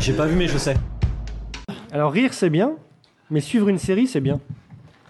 J'ai 0.00 0.12
pas 0.12 0.26
vu, 0.26 0.36
mais 0.36 0.48
je 0.48 0.58
sais. 0.58 0.74
Alors 1.92 2.12
rire 2.12 2.34
c'est 2.34 2.50
bien, 2.50 2.72
mais 3.30 3.40
suivre 3.40 3.68
une 3.68 3.78
série 3.78 4.06
c'est 4.06 4.20
bien. 4.20 4.40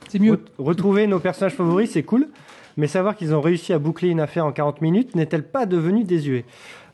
C'est 0.09 0.19
mieux. 0.19 0.35
Re- 0.35 0.39
retrouver 0.59 1.07
nos 1.07 1.19
personnages 1.19 1.55
favoris 1.55 1.91
c'est 1.91 2.03
cool, 2.03 2.29
mais 2.77 2.87
savoir 2.87 3.17
qu'ils 3.17 3.35
ont 3.35 3.41
réussi 3.41 3.73
à 3.73 3.79
boucler 3.79 4.09
une 4.11 4.21
affaire 4.21 4.45
en 4.47 4.53
40 4.53 4.81
minutes 4.83 5.15
n'est-elle 5.15 5.45
pas 5.45 5.67
devenu 5.67 6.05
désuet 6.05 6.45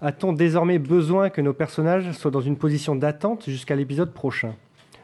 A-t-on 0.01 0.33
désormais 0.33 0.79
besoin 0.79 1.29
que 1.31 1.41
nos 1.41 1.53
personnages 1.53 2.13
soient 2.13 2.31
dans 2.31 2.41
une 2.41 2.57
position 2.57 2.95
d'attente 2.95 3.45
jusqu'à 3.49 3.75
l'épisode 3.77 4.13
prochain? 4.13 4.55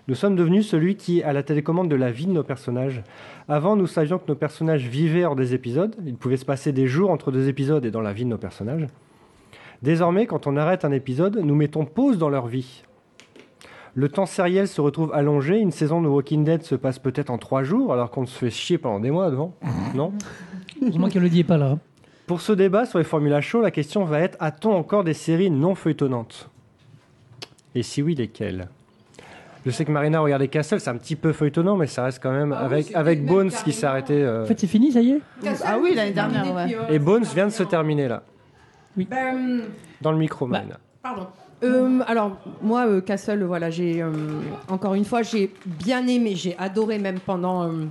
Nous 0.09 0.15
sommes 0.15 0.37
devenus 0.37 0.69
celui 0.69 0.95
qui 0.95 1.21
a 1.25 1.33
la 1.33 1.43
télécommande 1.43 1.89
de 1.89 1.97
la 1.97 2.13
vie 2.13 2.27
de 2.27 2.31
nos 2.33 2.45
personnages. 2.45 3.03
Avant, 3.49 3.75
nous 3.75 3.89
savions 3.89 4.19
que 4.19 4.29
nos 4.29 4.37
personnages 4.37 4.87
vivaient 4.87 5.25
hors 5.25 5.35
des 5.35 5.53
épisodes. 5.53 5.97
Il 6.07 6.15
pouvait 6.15 6.37
se 6.37 6.45
passer 6.45 6.71
des 6.71 6.87
jours 6.87 7.11
entre 7.11 7.33
deux 7.33 7.49
épisodes 7.49 7.85
et 7.85 7.91
dans 7.91 8.03
la 8.03 8.13
vie 8.13 8.23
de 8.25 8.29
nos 8.31 8.39
personnages. 8.39 8.87
Désormais, 9.87 10.27
quand 10.27 10.49
on 10.49 10.57
arrête 10.57 10.85
un 10.85 10.91
épisode, 10.91 11.37
nous 11.45 11.55
mettons 11.55 11.85
pause 11.85 12.19
dans 12.19 12.29
leur 12.29 12.49
vie. 12.49 12.83
Le 13.95 14.09
temps 14.09 14.27
sériel 14.27 14.67
se 14.67 14.81
retrouve 14.81 15.13
allongé. 15.15 15.59
Une 15.61 15.71
saison 15.71 16.03
de 16.03 16.09
Walking 16.09 16.43
Dead 16.43 16.65
se 16.65 16.75
passe 16.75 16.99
peut-être 16.99 17.31
en 17.31 17.39
trois 17.39 17.63
jours, 17.63 17.93
alors 17.93 18.11
qu'on 18.11 18.27
se 18.27 18.37
fait 18.37 18.51
chier 18.51 18.79
pendant 18.79 18.99
des 18.99 19.13
mois 19.13 19.31
devant. 19.31 19.55
Non? 19.95 20.13
Heureusement 20.83 21.09
qu'Elodie 21.09 21.39
est 21.41 21.45
pas 21.45 21.57
là. 21.57 21.79
Pour 22.27 22.41
ce 22.41 22.53
débat 22.53 22.85
sur 22.85 22.99
les 22.99 23.05
formulas 23.05 23.41
chauds, 23.41 23.61
la 23.61 23.71
question 23.71 24.05
va 24.05 24.19
être 24.19 24.37
a-t-on 24.41 24.75
encore 24.75 25.05
des 25.05 25.15
séries 25.15 25.53
non 25.53 25.77
feuilletonnantes? 25.77 26.51
Et 27.77 27.85
si 27.85 28.03
oui, 28.03 28.17
lesquelles? 28.17 28.67
Je 29.65 29.71
sais 29.71 29.85
que 29.85 29.93
Marina 29.93 30.19
regardait 30.19 30.49
Castle, 30.49 30.81
c'est 30.81 30.91
un 30.91 30.97
petit 30.97 31.15
peu 31.15 31.33
feuilletonnant, 31.33 31.77
mais 31.77 31.87
ça 31.87 32.03
reste 32.03 32.21
quand 32.21 32.33
même 32.33 32.53
Ah 32.53 32.69
avec, 32.95 33.25
Bones 33.25 33.51
qui 33.51 33.73
s'est 33.73 33.87
arrêté. 33.87 34.21
euh, 34.21 34.43
En 34.43 34.47
fait, 34.47 34.59
c'est 34.59 34.67
fini, 34.67 34.91
ça 34.91 35.01
y 35.01 35.13
est? 35.13 35.21
Ah 35.65 35.77
oui, 35.81 35.95
l'année 35.95 36.11
dernière, 36.13 36.53
ouais. 36.53 36.77
Et 36.91 36.99
Bones 36.99 37.23
vient 37.23 37.47
de 37.47 37.53
se 37.53 37.63
terminer 37.63 38.09
là, 38.09 38.25
Ben, 39.05 39.63
dans 40.01 40.13
le 40.13 40.19
micro, 40.19 40.47
Bah. 40.47 40.63
Pardon. 41.03 41.27
Euh, 41.63 42.01
alors 42.07 42.37
moi 42.61 42.87
euh, 42.87 43.01
Castle 43.01 43.43
voilà 43.45 43.71
j'ai 43.71 44.03
euh, 44.03 44.11
encore 44.69 44.93
une 44.93 45.07
fois 45.07 45.23
j'ai 45.23 45.51
bien 45.65 46.07
aimé 46.07 46.35
j'ai 46.37 46.55
adoré 46.59 46.99
même 46.99 47.19
pendant 47.19 47.63
euh, 47.65 47.87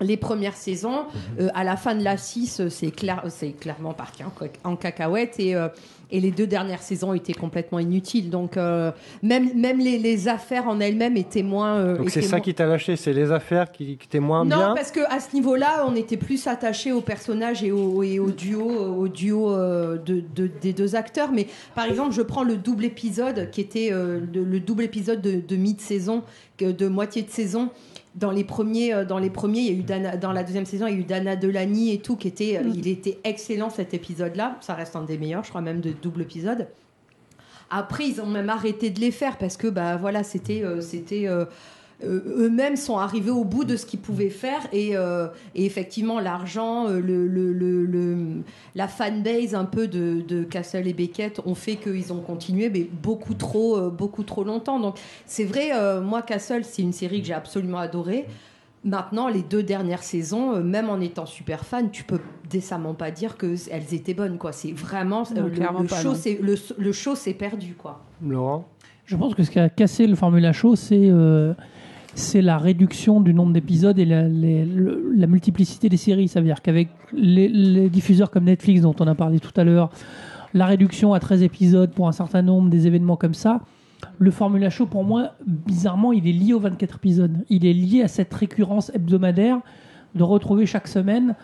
les 0.00 0.16
premières 0.16 0.56
saisons 0.56 1.04
Euh, 1.38 1.48
à 1.54 1.62
la 1.62 1.76
fin 1.76 1.94
de 1.94 2.02
la 2.02 2.16
6 2.16 2.58
euh, 2.58 2.68
c'est 2.70 2.90
clair 2.90 3.22
c'est 3.28 3.52
clairement 3.52 3.92
parti 3.92 4.24
en, 4.24 4.32
en 4.68 4.74
cacahuète 4.74 5.38
et 5.38 5.54
et 6.14 6.20
les 6.20 6.30
deux 6.30 6.46
dernières 6.46 6.80
saisons 6.82 7.12
étaient 7.12 7.32
complètement 7.34 7.80
inutiles 7.80 8.30
donc 8.30 8.56
euh, 8.56 8.92
même 9.22 9.50
même 9.54 9.78
les, 9.80 9.98
les 9.98 10.28
affaires 10.28 10.68
en 10.68 10.78
elles-mêmes 10.80 11.16
étaient 11.16 11.42
moins 11.42 11.74
euh, 11.76 11.98
Donc 11.98 12.10
c'est 12.10 12.22
ça 12.22 12.36
moins- 12.36 12.40
qui 12.40 12.54
t'a 12.54 12.66
lâché, 12.66 12.96
c'est 12.96 13.12
les 13.12 13.30
affaires 13.32 13.72
qui, 13.72 13.96
qui 13.98 14.06
étaient 14.06 14.20
moins 14.20 14.44
non, 14.44 14.56
bien. 14.56 14.74
parce 14.74 14.90
que 14.92 15.00
à 15.10 15.18
ce 15.20 15.34
niveau-là, 15.34 15.84
on 15.88 15.94
était 15.96 16.16
plus 16.16 16.46
attaché 16.46 16.92
aux 16.92 17.00
personnages 17.00 17.62
et 17.64 17.72
au, 17.72 18.02
et 18.02 18.18
au 18.20 18.30
duo, 18.30 18.70
au 18.70 19.08
duo 19.08 19.50
euh, 19.52 19.98
de, 19.98 20.22
de- 20.36 20.50
des 20.62 20.72
deux 20.72 20.94
acteurs. 20.94 21.32
Mais 21.32 21.46
par 21.74 21.86
exemple, 21.86 22.12
je 22.14 22.22
prends 22.22 22.44
le 22.44 22.56
double 22.56 22.84
épisode 22.84 23.50
qui 23.50 23.60
était 23.60 23.88
euh, 23.92 24.20
le, 24.32 24.44
le 24.44 24.60
double 24.60 24.84
épisode 24.84 25.20
de, 25.20 25.40
de 25.46 25.56
mi-saison, 25.56 26.22
de 26.60 26.88
moitié 26.88 27.22
de 27.22 27.30
saison. 27.30 27.70
Dans 28.14 28.30
les 28.30 28.44
premiers, 28.44 28.94
euh, 28.94 29.04
dans 29.04 29.18
les 29.18 29.30
premiers, 29.30 29.60
il 29.60 29.66
y 29.66 29.70
a 29.70 29.78
eu 29.78 29.82
Dana, 29.82 30.16
dans 30.16 30.32
la 30.32 30.44
deuxième 30.44 30.66
saison, 30.66 30.86
il 30.86 30.94
y 30.94 30.96
a 30.96 31.00
eu 31.00 31.04
Dana 31.04 31.36
Delany 31.36 31.92
et 31.92 31.98
tout 31.98 32.16
qui 32.16 32.28
était, 32.28 32.58
euh, 32.58 32.70
il 32.72 32.86
était 32.86 33.18
excellent 33.24 33.70
cet 33.70 33.92
épisode-là. 33.92 34.56
Ça 34.60 34.74
reste 34.74 34.94
un 34.94 35.02
des 35.02 35.18
meilleurs, 35.18 35.42
je 35.44 35.50
crois 35.50 35.60
même 35.60 35.80
de 35.80 35.90
double 35.90 36.22
épisode. 36.22 36.68
Après, 37.70 38.06
ils 38.06 38.20
ont 38.20 38.26
même 38.26 38.50
arrêté 38.50 38.90
de 38.90 39.00
les 39.00 39.10
faire 39.10 39.38
parce 39.38 39.56
que 39.56 39.66
bah 39.66 39.96
voilà, 39.96 40.22
c'était 40.22 40.62
euh, 40.62 40.80
c'était 40.80 41.26
euh, 41.26 41.44
eux-mêmes 42.02 42.76
sont 42.76 42.98
arrivés 42.98 43.30
au 43.30 43.44
bout 43.44 43.64
de 43.64 43.76
ce 43.76 43.86
qu'ils 43.86 44.00
pouvaient 44.00 44.30
faire 44.30 44.60
et, 44.72 44.96
euh, 44.96 45.28
et 45.54 45.64
effectivement 45.64 46.20
l'argent, 46.20 46.88
euh, 46.88 47.00
le, 47.00 47.26
le, 47.26 47.52
le, 47.52 47.84
le- 47.86 48.42
la 48.74 48.88
fanbase 48.88 49.54
un 49.54 49.64
peu 49.64 49.86
de, 49.86 50.20
de 50.26 50.42
Castle 50.42 50.86
et 50.88 50.92
Beckett 50.92 51.40
ont 51.46 51.54
fait 51.54 51.76
qu'ils 51.76 52.12
ont 52.12 52.20
continué 52.20 52.68
mais 52.70 52.82
beaucoup 53.02 53.34
trop 53.34 53.76
euh, 53.76 53.90
beaucoup 53.90 54.22
trop 54.24 54.44
longtemps. 54.44 54.80
Donc 54.80 54.96
c'est 55.26 55.44
vrai, 55.44 55.70
euh, 55.74 56.00
moi 56.00 56.22
Castle 56.22 56.64
c'est 56.64 56.82
une 56.82 56.92
série 56.92 57.20
que 57.20 57.26
j'ai 57.28 57.34
absolument 57.34 57.78
adorée. 57.78 58.26
Maintenant, 58.86 59.28
les 59.28 59.40
deux 59.40 59.62
dernières 59.62 60.02
saisons, 60.02 60.56
euh, 60.56 60.62
même 60.62 60.90
en 60.90 61.00
étant 61.00 61.24
super 61.24 61.64
fan, 61.64 61.90
tu 61.90 62.04
peux 62.04 62.20
décemment 62.50 62.92
pas 62.92 63.10
dire 63.10 63.38
que 63.38 63.56
c- 63.56 63.70
elles 63.72 63.94
étaient 63.94 64.12
bonnes. 64.12 64.36
quoi. 64.36 64.52
C'est 64.52 64.72
vraiment 64.72 65.22
euh, 65.22 65.34
Non, 65.36 65.44
le, 65.44 65.50
clairement 65.50 65.80
le 65.80 65.86
pas, 65.86 66.02
show, 66.02 66.14
c'est 66.14 66.38
le, 66.42 66.54
le 66.76 66.92
show 66.92 67.14
s'est 67.14 67.32
perdu 67.32 67.74
quoi. 67.78 68.02
Laurent? 68.22 68.68
Je 69.06 69.16
pense 69.16 69.34
que 69.34 69.42
ce 69.42 69.50
qui 69.50 69.58
a 69.58 69.68
cassé 69.68 70.06
le 70.06 70.16
Formula 70.16 70.52
Show, 70.52 70.76
c'est 70.76 71.10
euh, 71.10 71.52
la 72.34 72.58
réduction 72.58 73.20
du 73.20 73.34
nombre 73.34 73.52
d'épisodes 73.52 73.98
et 73.98 74.06
la, 74.06 75.26
multiplicité 75.26 75.88
des 75.88 75.96
séries. 75.98 76.28
Ça 76.28 76.40
veut 76.40 76.46
dire 76.46 76.62
qu'avec 76.62 76.88
les 77.12 77.90
diffuseurs 77.90 78.30
comme 78.30 78.44
Netflix, 78.44 78.80
dont 78.80 78.96
on 79.00 79.06
a 79.06 79.14
parlé 79.14 79.40
tout 79.40 79.52
à 79.56 79.64
l'heure, 79.64 79.90
la 80.54 80.66
réduction 80.66 81.12
à 81.12 81.20
13 81.20 81.42
épisodes 81.42 81.90
pour 81.90 82.08
un 82.08 82.12
certain 82.12 82.40
nombre, 82.40 82.70
des 82.70 82.86
événements 82.86 83.16
comme 83.16 83.34
ça, 83.34 83.60
le 84.18 84.30
Formula 84.30 84.70
Show, 84.70 84.86
pour 84.86 85.04
moi, 85.04 85.32
bizarrement, 85.46 86.12
il 86.12 86.26
est 86.26 86.32
lié 86.32 86.54
aux 86.54 86.60
24 86.60 86.96
épisodes. 86.96 87.44
Il 87.50 87.66
est 87.66 87.72
lié 87.72 88.02
à 88.02 88.08
cette 88.08 88.32
récurrence 88.32 88.90
hebdomadaire 88.94 89.60
de 90.14 90.22
retrouver 90.22 90.66
chaque 90.66 90.88
semaine 90.88 91.34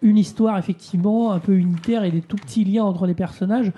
une 0.00 0.18
histoire, 0.18 0.58
effectivement, 0.58 1.32
un 1.32 1.38
peu 1.38 1.56
unitaire 1.56 2.04
et 2.04 2.10
des 2.10 2.20
tout 2.20 2.36
petits 2.36 2.64
liens 2.64 2.84
entre 2.84 3.06
les 3.06 3.14
personnages. 3.14 3.72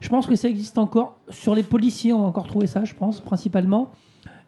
Je 0.00 0.08
pense 0.08 0.26
que 0.26 0.34
ça 0.34 0.48
existe 0.48 0.78
encore. 0.78 1.16
Sur 1.28 1.54
les 1.54 1.62
policiers, 1.62 2.12
on 2.12 2.20
va 2.22 2.26
encore 2.26 2.46
trouver 2.46 2.66
ça, 2.66 2.84
je 2.84 2.94
pense, 2.94 3.20
principalement. 3.20 3.90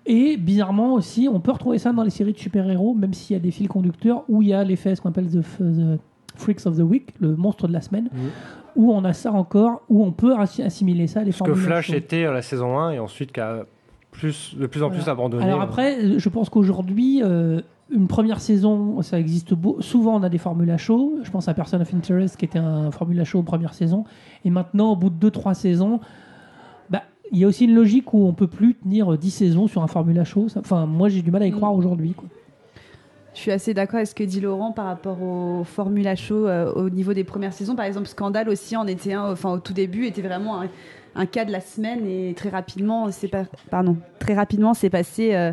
Et 0.07 0.37
bizarrement 0.37 0.95
aussi, 0.95 1.29
on 1.33 1.39
peut 1.41 1.53
retrouver 1.53 1.79
ça 1.79 1.93
dans 1.93 2.03
les 2.03 2.11
séries 2.11 2.33
de 2.33 2.39
super-héros, 2.39 2.95
même 2.95 3.13
s'il 3.15 3.35
y 3.35 3.39
a 3.39 3.43
des 3.43 3.51
fils 3.53 3.69
conducteurs 3.69 4.25
où 4.29 4.43
il 4.43 4.49
y 4.49 4.53
a 4.53 4.65
l'effet, 4.65 4.97
ce 4.97 5.01
qu'on 5.01 5.11
appelle 5.11 5.29
the, 5.29 5.43
the 5.59 6.01
Freaks 6.37 6.67
of 6.67 6.77
the 6.77 6.81
Week, 6.83 7.11
le 7.21 7.37
monstre 7.37 7.69
de 7.69 7.73
la 7.73 7.81
semaine, 7.83 8.09
où 8.75 8.93
on 8.93 9.05
a 9.05 9.13
ça 9.13 9.31
encore, 9.33 9.83
où 9.89 10.03
on 10.05 10.11
peut 10.11 10.35
assi- 10.35 10.63
assimiler 10.63 11.07
ça 11.07 11.21
à 11.21 11.25
les 11.25 11.31
Ce 11.33 11.39
que 11.45 11.55
Flash 11.55 11.91
était 11.91 12.25
à 12.25 12.33
la 12.33 12.43
saison 12.43 12.79
1 12.79 12.93
et 12.93 12.99
ensuite 12.99 13.31
qui 13.33 13.41
a 13.41 13.65
plus, 14.13 14.55
de 14.57 14.67
plus 14.67 14.83
en 14.85 14.91
plus 14.91 15.09
abandonné. 15.09 15.43
Alors 15.45 15.61
après, 15.61 16.19
je 16.19 16.29
pense 16.29 16.49
qu'aujourd'hui, 16.49 17.21
euh, 17.25 17.61
une 17.91 18.07
première 18.07 18.41
saison, 18.41 19.03
ça 19.03 19.19
existe 19.19 19.53
beau- 19.55 19.79
souvent. 19.81 20.15
On 20.17 20.23
a 20.23 20.29
des 20.29 20.39
formules 20.39 20.71
à 20.71 20.77
chaud. 20.77 21.15
Je 21.25 21.31
pense 21.31 21.49
à 21.49 21.55
Person 21.55 21.81
of 21.81 21.93
Interest 21.93 22.37
qui 22.37 22.45
était 22.45 22.59
un 22.61 22.91
formule 22.91 23.19
à 23.21 23.25
chaud 23.25 23.41
en 23.41 23.43
première 23.43 23.75
saison. 23.75 24.05
Et 24.45 24.51
maintenant, 24.51 24.93
au 24.93 24.97
bout 24.97 25.11
de 25.11 25.17
2-3 25.31 25.55
saisons, 25.55 25.99
bah, 26.91 27.03
il 27.33 27.39
y 27.39 27.45
a 27.45 27.49
aussi 27.49 27.65
une 27.65 27.75
logique 27.75 28.15
où 28.15 28.25
on 28.27 28.33
peut 28.33 28.47
plus 28.47 28.75
tenir 28.77 29.19
10 29.19 29.31
saisons 29.31 29.67
sur 29.67 29.83
un 29.83 29.87
formule 29.89 30.19
à 30.19 30.25
chaud. 30.25 30.47
Enfin, 30.57 30.87
moi, 30.87 31.09
j'ai 31.09 31.23
du 31.23 31.31
mal 31.31 31.43
à 31.43 31.47
y 31.47 31.51
croire 31.53 31.75
aujourd'hui. 31.75 32.13
quoi. 32.13 32.29
Je 33.35 33.41
suis 33.41 33.51
assez 33.51 33.73
d'accord 33.73 33.97
avec 33.97 34.09
ce 34.09 34.15
que 34.15 34.25
dit 34.25 34.41
Laurent 34.43 34.73
par 34.73 34.85
rapport 34.85 35.23
au 35.23 35.65
Formula 35.65 36.15
Show 36.17 36.47
euh, 36.47 36.71
au 36.75 36.91
niveau 36.91 37.15
des 37.15 37.25
premières 37.25 37.55
saisons. 37.55 37.75
Par 37.75 37.87
exemple, 37.87 38.07
Scandale 38.07 38.51
aussi 38.51 38.77
en 38.77 38.87
était 38.87 39.15
un, 39.15 39.33
enfin 39.33 39.53
au 39.53 39.59
tout 39.59 39.73
début 39.73 40.05
était 40.05 40.21
vraiment 40.21 40.61
un, 40.61 40.67
un 41.15 41.27
cas 41.27 41.45
de 41.45 41.53
la 41.53 41.61
semaine 41.61 42.07
et 42.07 42.35
très 42.35 42.49
rapidement 42.49 43.11
c'est 43.11 43.29
pas, 43.29 43.45
pardon, 43.71 43.97
très 44.19 44.35
rapidement 44.35 44.75
c'est 44.75 44.91
passé 44.91 45.35
euh, 45.35 45.53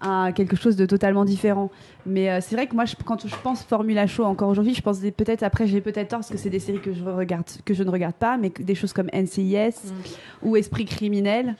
à 0.00 0.30
quelque 0.32 0.54
chose 0.56 0.76
de 0.76 0.86
totalement 0.86 1.24
différent. 1.24 1.70
Mais 2.06 2.30
euh, 2.30 2.38
c'est 2.40 2.54
vrai 2.54 2.66
que 2.68 2.74
moi 2.74 2.84
je- 2.84 2.94
quand 3.04 3.26
je 3.26 3.34
pense 3.42 3.64
Formula 3.64 4.06
Show 4.06 4.24
encore 4.24 4.48
aujourd'hui, 4.48 4.74
je 4.74 4.80
pense 4.80 5.00
peut-être 5.00 5.42
après 5.42 5.66
j'ai 5.66 5.80
peut-être 5.80 6.08
tort 6.08 6.20
parce 6.20 6.30
que 6.30 6.38
c'est 6.38 6.50
des 6.50 6.60
séries 6.60 6.80
que 6.80 6.92
je 6.94 7.02
regarde 7.04 7.44
que 7.64 7.74
je 7.74 7.82
ne 7.82 7.90
regarde 7.90 8.14
pas, 8.14 8.36
mais 8.36 8.50
des 8.60 8.74
choses 8.76 8.92
comme 8.92 9.08
NCIS 9.12 9.92
ou 10.42 10.56
Esprit 10.56 10.84
criminel. 10.84 11.56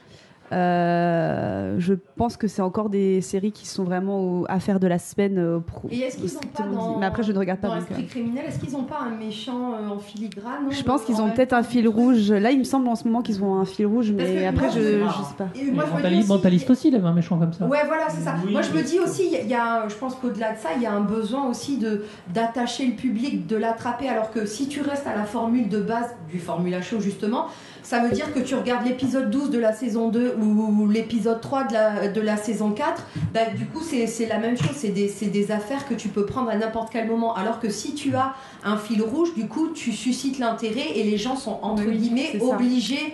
Euh, 0.51 1.75
je 1.77 1.93
pense 2.15 2.37
que 2.37 2.47
c'est 2.47 2.61
encore 2.61 2.89
des 2.89 3.21
séries 3.21 3.51
qui 3.51 3.67
sont 3.67 3.83
vraiment 3.83 4.19
au- 4.19 4.45
affaires 4.49 4.79
de 4.79 4.87
la 4.87 4.99
semaine. 4.99 5.37
euh, 5.37 5.59
pro- 5.59 5.87
Et 5.91 5.99
est-ce 5.99 6.17
qu'ils 6.17 6.35
ont 6.37 6.41
pas 6.53 6.63
dans. 6.63 6.97
Mais 6.99 7.05
après, 7.05 7.23
je 7.23 7.31
ne 7.31 7.37
regarde 7.39 7.59
pas. 7.59 7.67
dans 7.69 7.75
donc, 7.75 7.83
Esprit 7.83 8.03
euh, 8.03 8.07
criminel, 8.07 8.45
est-ce 8.47 8.59
qu'ils 8.59 8.75
ont 8.75 8.83
pas 8.83 8.99
un 9.05 9.15
méchant 9.15 9.73
euh, 9.73 9.89
en 9.93 9.99
filigrane 9.99 10.65
Je 10.69 10.83
pense 10.83 11.03
qu'ils 11.03 11.21
ont 11.21 11.29
peut-être 11.29 11.53
un 11.53 11.63
fil 11.63 11.87
rouge. 11.87 12.31
Là, 12.31 12.51
il 12.51 12.59
me 12.59 12.63
semble 12.63 12.87
en 12.87 12.95
ce 12.95 13.03
moment 13.05 13.21
qu'ils 13.21 13.43
ont 13.43 13.55
un 13.59 13.65
fil 13.65 13.85
rouge, 13.85 14.13
Parce 14.15 14.29
mais 14.29 14.41
que 14.41 14.47
après, 14.47 14.65
moi, 14.67 14.75
je, 14.75 14.81
je 14.81 15.23
sais 15.23 15.35
pas. 15.37 15.47
Et 15.55 15.71
moi, 15.71 15.85
je 15.85 15.91
me 15.91 15.97
dis 15.97 16.03
Mentaliste, 16.03 16.19
aussi- 16.23 16.29
Mentaliste 16.29 16.69
aussi, 16.69 16.87
il 16.89 16.95
avait 16.95 17.07
un 17.07 17.13
méchant 17.13 17.37
comme 17.37 17.53
ça. 17.53 17.65
Ouais, 17.65 17.79
voilà, 17.87 18.09
c'est 18.09 18.21
ça. 18.21 18.35
Oui, 18.45 18.51
Moi, 18.51 18.61
je 18.61 18.71
me 18.71 18.81
dis 18.83 18.99
aussi, 18.99 19.29
y 19.29 19.35
a- 19.35 19.41
il 19.41 19.49
y 19.49 19.53
a, 19.55 19.87
je 19.87 19.95
pense 19.95 20.15
qu'au-delà 20.15 20.53
de 20.53 20.57
ça, 20.57 20.69
il 20.75 20.81
y 20.81 20.85
a 20.85 20.93
un 20.93 21.01
besoin 21.01 21.47
aussi 21.47 21.77
de 21.77 22.03
d'attacher 22.33 22.85
le 22.85 22.93
public, 22.93 23.45
de 23.47 23.55
l'attraper. 23.55 24.09
Alors 24.09 24.31
que 24.31 24.45
si 24.45 24.67
tu 24.67 24.81
restes 24.81 25.07
à 25.07 25.15
la 25.15 25.23
formule 25.25 25.69
de 25.69 25.79
base 25.79 26.15
du 26.31 26.39
Formula 26.39 26.81
Show, 26.81 26.99
justement, 26.99 27.45
ça 27.83 27.99
veut 28.01 28.11
dire 28.11 28.33
que 28.33 28.39
tu 28.39 28.55
regardes 28.55 28.85
l'épisode 28.85 29.29
12 29.29 29.49
de 29.49 29.59
la 29.59 29.73
saison 29.73 30.09
2 30.09 30.35
ou, 30.41 30.87
l'épisode 30.87 31.41
3 31.41 31.63
de 31.65 31.73
la, 31.73 32.07
de 32.07 32.21
la 32.21 32.37
saison 32.37 32.71
4. 32.71 33.01
Bah, 33.33 33.41
du 33.57 33.65
coup, 33.65 33.81
c'est 33.81 34.05
c'est 34.07 34.27
la 34.27 34.37
même 34.37 34.57
chose. 34.57 34.71
C'est 34.75 34.89
des, 34.89 35.07
c'est 35.07 35.27
des 35.27 35.51
affaires 35.51 35.87
que 35.87 35.93
tu 35.93 36.09
peux 36.09 36.25
prendre 36.25 36.49
à 36.49 36.55
n'importe 36.55 36.89
quel 36.91 37.07
moment. 37.07 37.33
Alors 37.35 37.59
que 37.59 37.69
si 37.69 37.93
tu 37.95 38.15
as 38.15 38.33
un 38.63 38.77
fil 38.77 39.01
rouge, 39.01 39.33
du 39.35 39.47
coup, 39.47 39.69
tu 39.69 39.91
suscites 39.91 40.39
l'intérêt 40.39 40.91
et 40.95 41.03
les 41.03 41.17
gens 41.17 41.35
sont, 41.35 41.57
entre 41.61 41.83
Oui, 41.85 41.97
guillemets, 41.97 42.39
obligés 42.41 43.13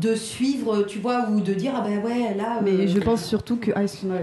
de 0.00 0.14
suivre, 0.16 0.82
tu 0.82 0.98
vois, 0.98 1.28
ou 1.30 1.40
de 1.40 1.54
dire, 1.54 1.72
ah 1.76 1.80
ben 1.80 2.02
ouais, 2.04 2.34
là. 2.36 2.60
Mais 2.62 2.72
euh, 2.72 2.86
je 2.88 2.98
pense 2.98 3.24
surtout 3.24 3.56
que. 3.56 3.70
Ah, 3.76 3.82
excuse-moi. 3.84 4.18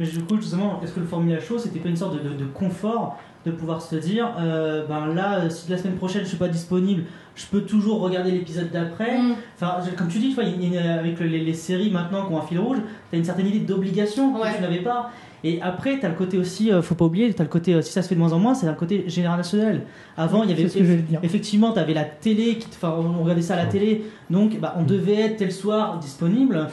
Mais 0.00 0.06
du 0.06 0.22
coup, 0.24 0.36
justement, 0.36 0.80
est-ce 0.82 0.92
que 0.92 1.00
le 1.00 1.06
Formula 1.06 1.38
Show, 1.38 1.58
c'était 1.58 1.78
pas 1.80 1.88
une 1.90 1.96
sorte 1.96 2.14
de, 2.14 2.28
de- 2.30 2.34
de 2.34 2.44
confort 2.46 3.18
de 3.46 3.52
pouvoir 3.52 3.80
se 3.80 3.94
dire, 3.96 4.28
euh, 4.40 4.84
ben 4.88 5.14
là, 5.14 5.38
euh, 5.38 5.50
si 5.50 5.70
la 5.70 5.78
semaine 5.78 5.94
prochaine 5.94 6.22
je 6.24 6.28
suis 6.28 6.36
pas 6.36 6.48
disponible, 6.48 7.04
je 7.36 7.46
peux 7.46 7.60
toujours 7.62 8.00
regarder 8.00 8.32
l'épisode 8.32 8.70
d'après. 8.72 9.18
Mm. 9.18 9.34
Enfin, 9.54 9.76
comme 9.96 10.08
tu 10.08 10.18
dis, 10.18 10.30
tu 10.30 10.34
vois, 10.34 10.44
une- 10.44 10.76
avec 10.76 11.20
les, 11.20 11.38
les 11.44 11.54
séries 11.54 11.90
maintenant 11.90 12.26
qui 12.26 12.32
ont 12.32 12.38
un 12.38 12.42
fil 12.46 12.58
rouge, 12.58 12.78
tu 13.10 13.16
as 13.16 13.18
une 13.18 13.24
certaine 13.24 13.46
idée 13.46 13.60
d'obligation 13.60 14.32
que 14.34 14.40
Ouais. 14.40 14.54
tu 14.56 14.62
n'avais 14.62 14.80
pas. 14.80 15.10
Et 15.44 15.60
après, 15.62 15.98
tu 16.00 16.06
as 16.06 16.08
le 16.08 16.14
côté 16.14 16.38
aussi, 16.38 16.72
euh, 16.72 16.82
faut 16.82 16.94
pas 16.94 17.04
oublier, 17.04 17.32
tu 17.32 17.40
as 17.40 17.44
le 17.44 17.50
côté, 17.50 17.74
euh, 17.74 17.82
si 17.82 17.92
ça 17.92 18.02
se 18.02 18.08
fait 18.08 18.14
de 18.14 18.20
moins 18.20 18.32
en 18.32 18.38
moins, 18.38 18.54
c'est 18.54 18.66
un 18.66 18.74
côté 18.74 19.04
générationnel. 19.08 19.82
Avant, 20.16 20.42
il 20.42 20.50
y 20.50 20.52
avait 20.52 20.64
dire. 20.64 21.20
effectivement, 21.22 21.72
tu 21.72 21.78
avais 21.78 21.94
la 21.94 22.04
télé, 22.04 22.56
qui, 22.56 22.66
enfin, 22.70 22.94
on 22.98 23.22
regardait 23.22 23.42
ça 23.42 23.54
à 23.54 23.58
la 23.58 23.66
télé, 23.66 24.04
donc 24.30 24.58
bah, 24.58 24.74
on 24.78 24.82
devait 24.82 25.20
être 25.20 25.36
tel 25.36 25.52
soir 25.52 25.98
disponible. 25.98 26.66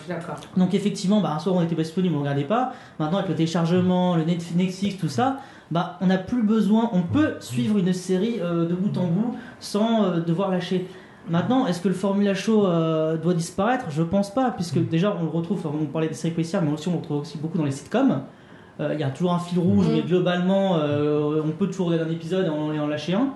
Donc 0.58 0.74
effectivement, 0.74 1.22
bah, 1.22 1.34
un 1.36 1.40
soir 1.40 1.56
on 1.56 1.62
n'était 1.62 1.76
pas 1.76 1.84
disponible, 1.84 2.16
on 2.16 2.20
ne 2.20 2.24
regardait 2.24 2.46
pas. 2.46 2.74
Maintenant 3.00 3.18
avec 3.18 3.30
le 3.30 3.36
téléchargement, 3.36 4.16
le 4.16 4.24
Netf- 4.24 4.56
Netflix, 4.56 4.98
tout 4.98 5.10
ça, 5.10 5.40
bah, 5.70 5.98
on 6.02 6.08
n'a 6.08 6.18
plus 6.18 6.44
besoin, 6.44 6.90
on 6.94 7.02
peut 7.02 7.36
suivre 7.40 7.78
une 7.78 7.94
série 7.94 8.38
euh, 8.42 8.66
de 8.68 8.74
bout 8.74 8.98
en 8.98 9.08
bout 9.08 9.36
sans 9.60 10.04
euh, 10.06 10.20
devoir 10.20 10.50
lâcher. 10.52 10.88
Maintenant, 11.30 11.68
est-ce 11.68 11.80
que 11.80 11.88
le 11.88 11.94
Formula 11.94 12.34
Show 12.34 12.66
euh, 12.66 13.18
doit 13.18 13.34
disparaître? 13.34 13.86
Je 13.90 14.04
pense 14.04 14.34
pas, 14.34 14.52
puisque 14.52 14.80
déjà 14.90 15.16
on 15.20 15.24
le 15.24 15.30
retrouve, 15.30 15.66
on 15.66 15.86
parlait 15.86 16.10
des 16.10 16.14
séries 16.16 16.34
policières, 16.34 16.62
mais 16.62 16.72
aussi 16.72 16.88
on 16.90 16.92
le 16.92 16.98
retrouve 16.98 17.22
aussi 17.22 17.38
beaucoup 17.38 17.58
dans 17.58 17.66
les 17.66 17.72
sitcoms. 17.72 18.24
Euh, 18.80 18.92
Il 18.94 19.00
y 19.00 19.04
a 19.04 19.10
toujours 19.10 19.34
un 19.34 19.40
fil 19.40 19.60
rouge, 19.60 19.88
Mhm. 19.88 19.94
mais 19.94 20.02
globalement, 20.02 20.78
euh, 20.78 21.42
on 21.46 21.50
peut 21.52 21.68
toujours 21.68 21.88
regarder 21.92 22.10
un 22.10 22.14
épisode 22.14 22.46
et 22.48 22.50
en, 22.50 22.74
et 22.74 22.80
en 22.80 22.88
lâcher 22.88 23.14
un. 23.14 23.28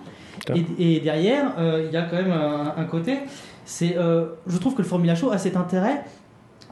Et, 0.55 0.95
et 0.95 0.99
derrière, 0.99 1.51
euh, 1.59 1.83
il 1.85 1.93
y 1.93 1.97
a 1.97 2.03
quand 2.03 2.15
même 2.15 2.31
un, 2.31 2.73
un 2.77 2.83
côté, 2.85 3.19
c'est, 3.65 3.95
euh, 3.97 4.25
je 4.47 4.57
trouve 4.57 4.73
que 4.73 4.81
le 4.81 4.87
Formula 4.87 5.13
Show 5.15 5.31
a 5.31 5.37
cet 5.37 5.57
intérêt 5.57 6.03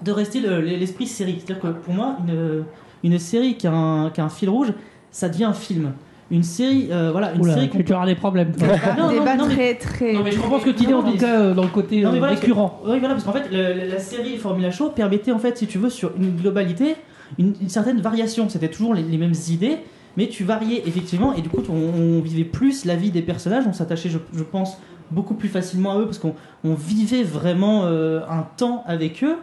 de 0.03 0.11
rester 0.11 0.39
le- 0.39 0.61
l'esprit 0.61 1.07
série. 1.07 1.35
C'est-à-dire 1.37 1.59
que 1.61 1.67
pour 1.67 1.93
moi, 1.93 2.17
une, 2.27 2.63
une 3.03 3.19
série 3.19 3.55
qui 3.55 3.67
a, 3.67 3.71
un, 3.73 4.09
qui 4.09 4.21
a 4.21 4.25
un 4.25 4.29
fil 4.29 4.49
rouge, 4.49 4.73
ça 5.11 5.29
devient 5.29 5.45
un 5.45 5.53
film. 5.53 5.91
Une 6.31 6.41
série, 6.43 6.87
euh, 6.91 7.11
voilà, 7.11 7.33
une 7.33 7.41
Oula, 7.41 7.53
série 7.53 7.69
tu, 7.69 7.93
auras 7.93 8.05
des 8.07 8.15
problèmes. 8.15 8.51
toi. 8.51 8.67
Non, 8.97 9.03
non, 9.03 9.09
débat 9.11 9.35
non, 9.35 9.45
mais- 9.47 9.53
très 9.55 9.75
très. 9.75 10.13
Non, 10.13 10.23
mais 10.23 10.31
je 10.31 10.39
comprends 10.39 10.59
ce 10.59 10.65
que 10.65 10.69
tu 10.71 10.85
dis 10.85 10.93
en 10.93 11.03
tout 11.03 11.17
cas 11.17 11.51
dans 11.51 11.61
le 11.63 11.67
côté 11.69 12.01
Non, 12.01 12.11
mais 12.11 12.17
voilà, 12.17 12.33
parce 12.33 12.41
que- 12.41 12.47
récurrent. 12.47 12.81
Oui, 12.83 12.97
voilà, 12.99 13.13
parce 13.13 13.23
qu'en 13.25 13.31
fait, 13.33 13.47
le- 13.51 13.73
la, 13.77 13.85
la 13.85 13.99
série 13.99 14.37
Formula 14.37 14.71
Show 14.71 14.89
permettait, 14.89 15.31
en 15.31 15.37
fait, 15.39 15.55
si 15.57 15.67
tu 15.67 15.77
veux, 15.77 15.89
sur 15.91 16.11
une 16.17 16.35
globalité, 16.35 16.95
une, 17.37 17.53
une 17.61 17.69
certaine 17.69 18.01
variation. 18.01 18.49
C'était 18.49 18.69
toujours 18.69 18.93
les, 18.93 19.17
mêmes 19.17 19.33
idées, 19.49 19.77
mais 20.17 20.27
tu 20.27 20.43
variais 20.43 20.83
effectivement, 20.85 21.33
et 21.33 21.41
du 21.41 21.49
coup, 21.49 21.61
on, 21.69 22.19
vivait 22.21 22.43
plus 22.43 22.85
la 22.85 22.95
vie 22.95 23.11
des 23.11 23.21
personnages, 23.21 23.65
on 23.67 23.73
s'attachait, 23.73 24.09
je, 24.09 24.43
pense, 24.43 24.77
beaucoup 25.11 25.33
plus 25.33 25.49
facilement 25.49 25.93
à 25.93 25.99
eux, 25.99 26.05
parce 26.05 26.19
qu'on 26.19 26.35
on 26.63 26.73
vivait 26.73 27.23
vraiment 27.23 27.85
euh, 27.85 28.21
un 28.29 28.43
temps 28.57 28.83
avec 28.87 29.23
eux. 29.23 29.37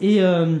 Et 0.00 0.22
euh, 0.22 0.56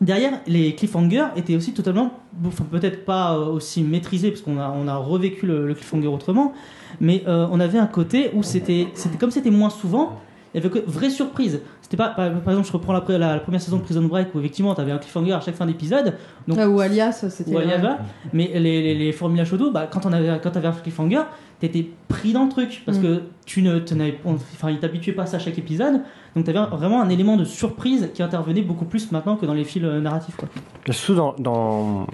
derrière, 0.00 0.40
les 0.46 0.74
cliffhangers 0.74 1.28
étaient 1.36 1.56
aussi 1.56 1.72
totalement, 1.72 2.12
enfin, 2.46 2.64
peut-être 2.70 3.04
pas 3.04 3.36
euh, 3.36 3.46
aussi 3.46 3.82
maîtrisés, 3.82 4.30
parce 4.30 4.42
qu'on 4.42 4.58
a, 4.58 4.70
on 4.70 4.88
a 4.88 4.96
revécu 4.96 5.46
le, 5.46 5.74
cliffhanger 5.74 6.08
autrement, 6.08 6.52
mais 7.00 7.24
on 7.26 7.60
avait 7.60 7.78
un 7.78 7.86
côté 7.86 8.30
où 8.34 8.42
c'était, 8.42 8.88
c'était 8.94 9.16
comme 9.16 9.30
c'était 9.30 9.50
moins 9.50 9.70
souvent, 9.70 10.18
il 10.52 10.60
y 10.62 10.66
avait 10.66 10.70
que 10.70 10.84
vraie 10.84 11.10
surprise. 11.10 11.60
C'était 11.90 12.04
pas, 12.04 12.10
par, 12.10 12.30
par 12.30 12.52
exemple, 12.52 12.68
je 12.68 12.72
reprends 12.72 12.92
la, 12.92 13.02
la, 13.18 13.34
la 13.34 13.40
première 13.40 13.60
saison 13.60 13.78
de 13.78 13.82
Prison 13.82 14.02
Break 14.02 14.32
où 14.34 14.38
effectivement 14.38 14.76
tu 14.76 14.80
avais 14.80 14.92
un 14.92 14.98
cliffhanger 14.98 15.32
à 15.32 15.40
chaque 15.40 15.56
fin 15.56 15.66
d'épisode. 15.66 16.14
Donc, 16.46 16.56
Ah, 16.60 16.68
ou 16.68 16.78
Alias, 16.78 17.24
c'était. 17.28 17.50
ou. 17.52 17.60
Yava. 17.60 17.98
mais 18.32 18.48
les, 18.54 18.60
les, 18.80 18.94
les 18.94 19.12
Formula 19.12 19.44
Shodo, 19.44 19.72
bah, 19.72 19.88
quand 19.90 20.06
on 20.06 20.12
avait, 20.12 20.38
quand 20.40 20.56
avais 20.56 20.68
un 20.68 20.72
cliffhanger, 20.72 21.22
t'étais 21.58 21.88
pris 22.06 22.32
dans 22.32 22.44
le 22.44 22.48
truc 22.48 22.82
parce 22.86 22.98
Mm. 22.98 23.02
que 23.02 23.22
tu 23.44 23.62
ne, 23.62 23.80
enfin, 24.24 24.70
ils 24.70 24.78
t'habituaient 24.78 25.12
pas 25.14 25.22
à 25.24 25.26
ça 25.26 25.38
à 25.38 25.40
chaque 25.40 25.58
épisode. 25.58 26.00
Donc 26.36 26.44
t'avais 26.44 26.60
vraiment 26.70 27.02
un 27.02 27.08
élément 27.08 27.36
de 27.36 27.42
surprise 27.44 28.10
qui 28.14 28.22
intervenait 28.22 28.62
beaucoup 28.62 28.84
plus 28.84 29.10
maintenant 29.10 29.34
que 29.34 29.44
dans 29.44 29.52
les 29.54 29.64
fils 29.64 29.82
euh, 29.84 30.00
narratifs. 30.00 30.36
Quoi. 30.36 30.48
Surtout 30.90 31.16
dans, 31.16 31.34
dans, 31.40 32.06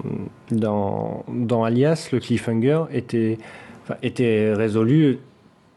dans, 0.51 1.23
dans 1.29 1.63
Alias, 1.63 2.09
le 2.11 2.19
cliffhanger 2.19 2.85
était, 2.91 3.37
était 4.01 4.53
résolu 4.55 5.19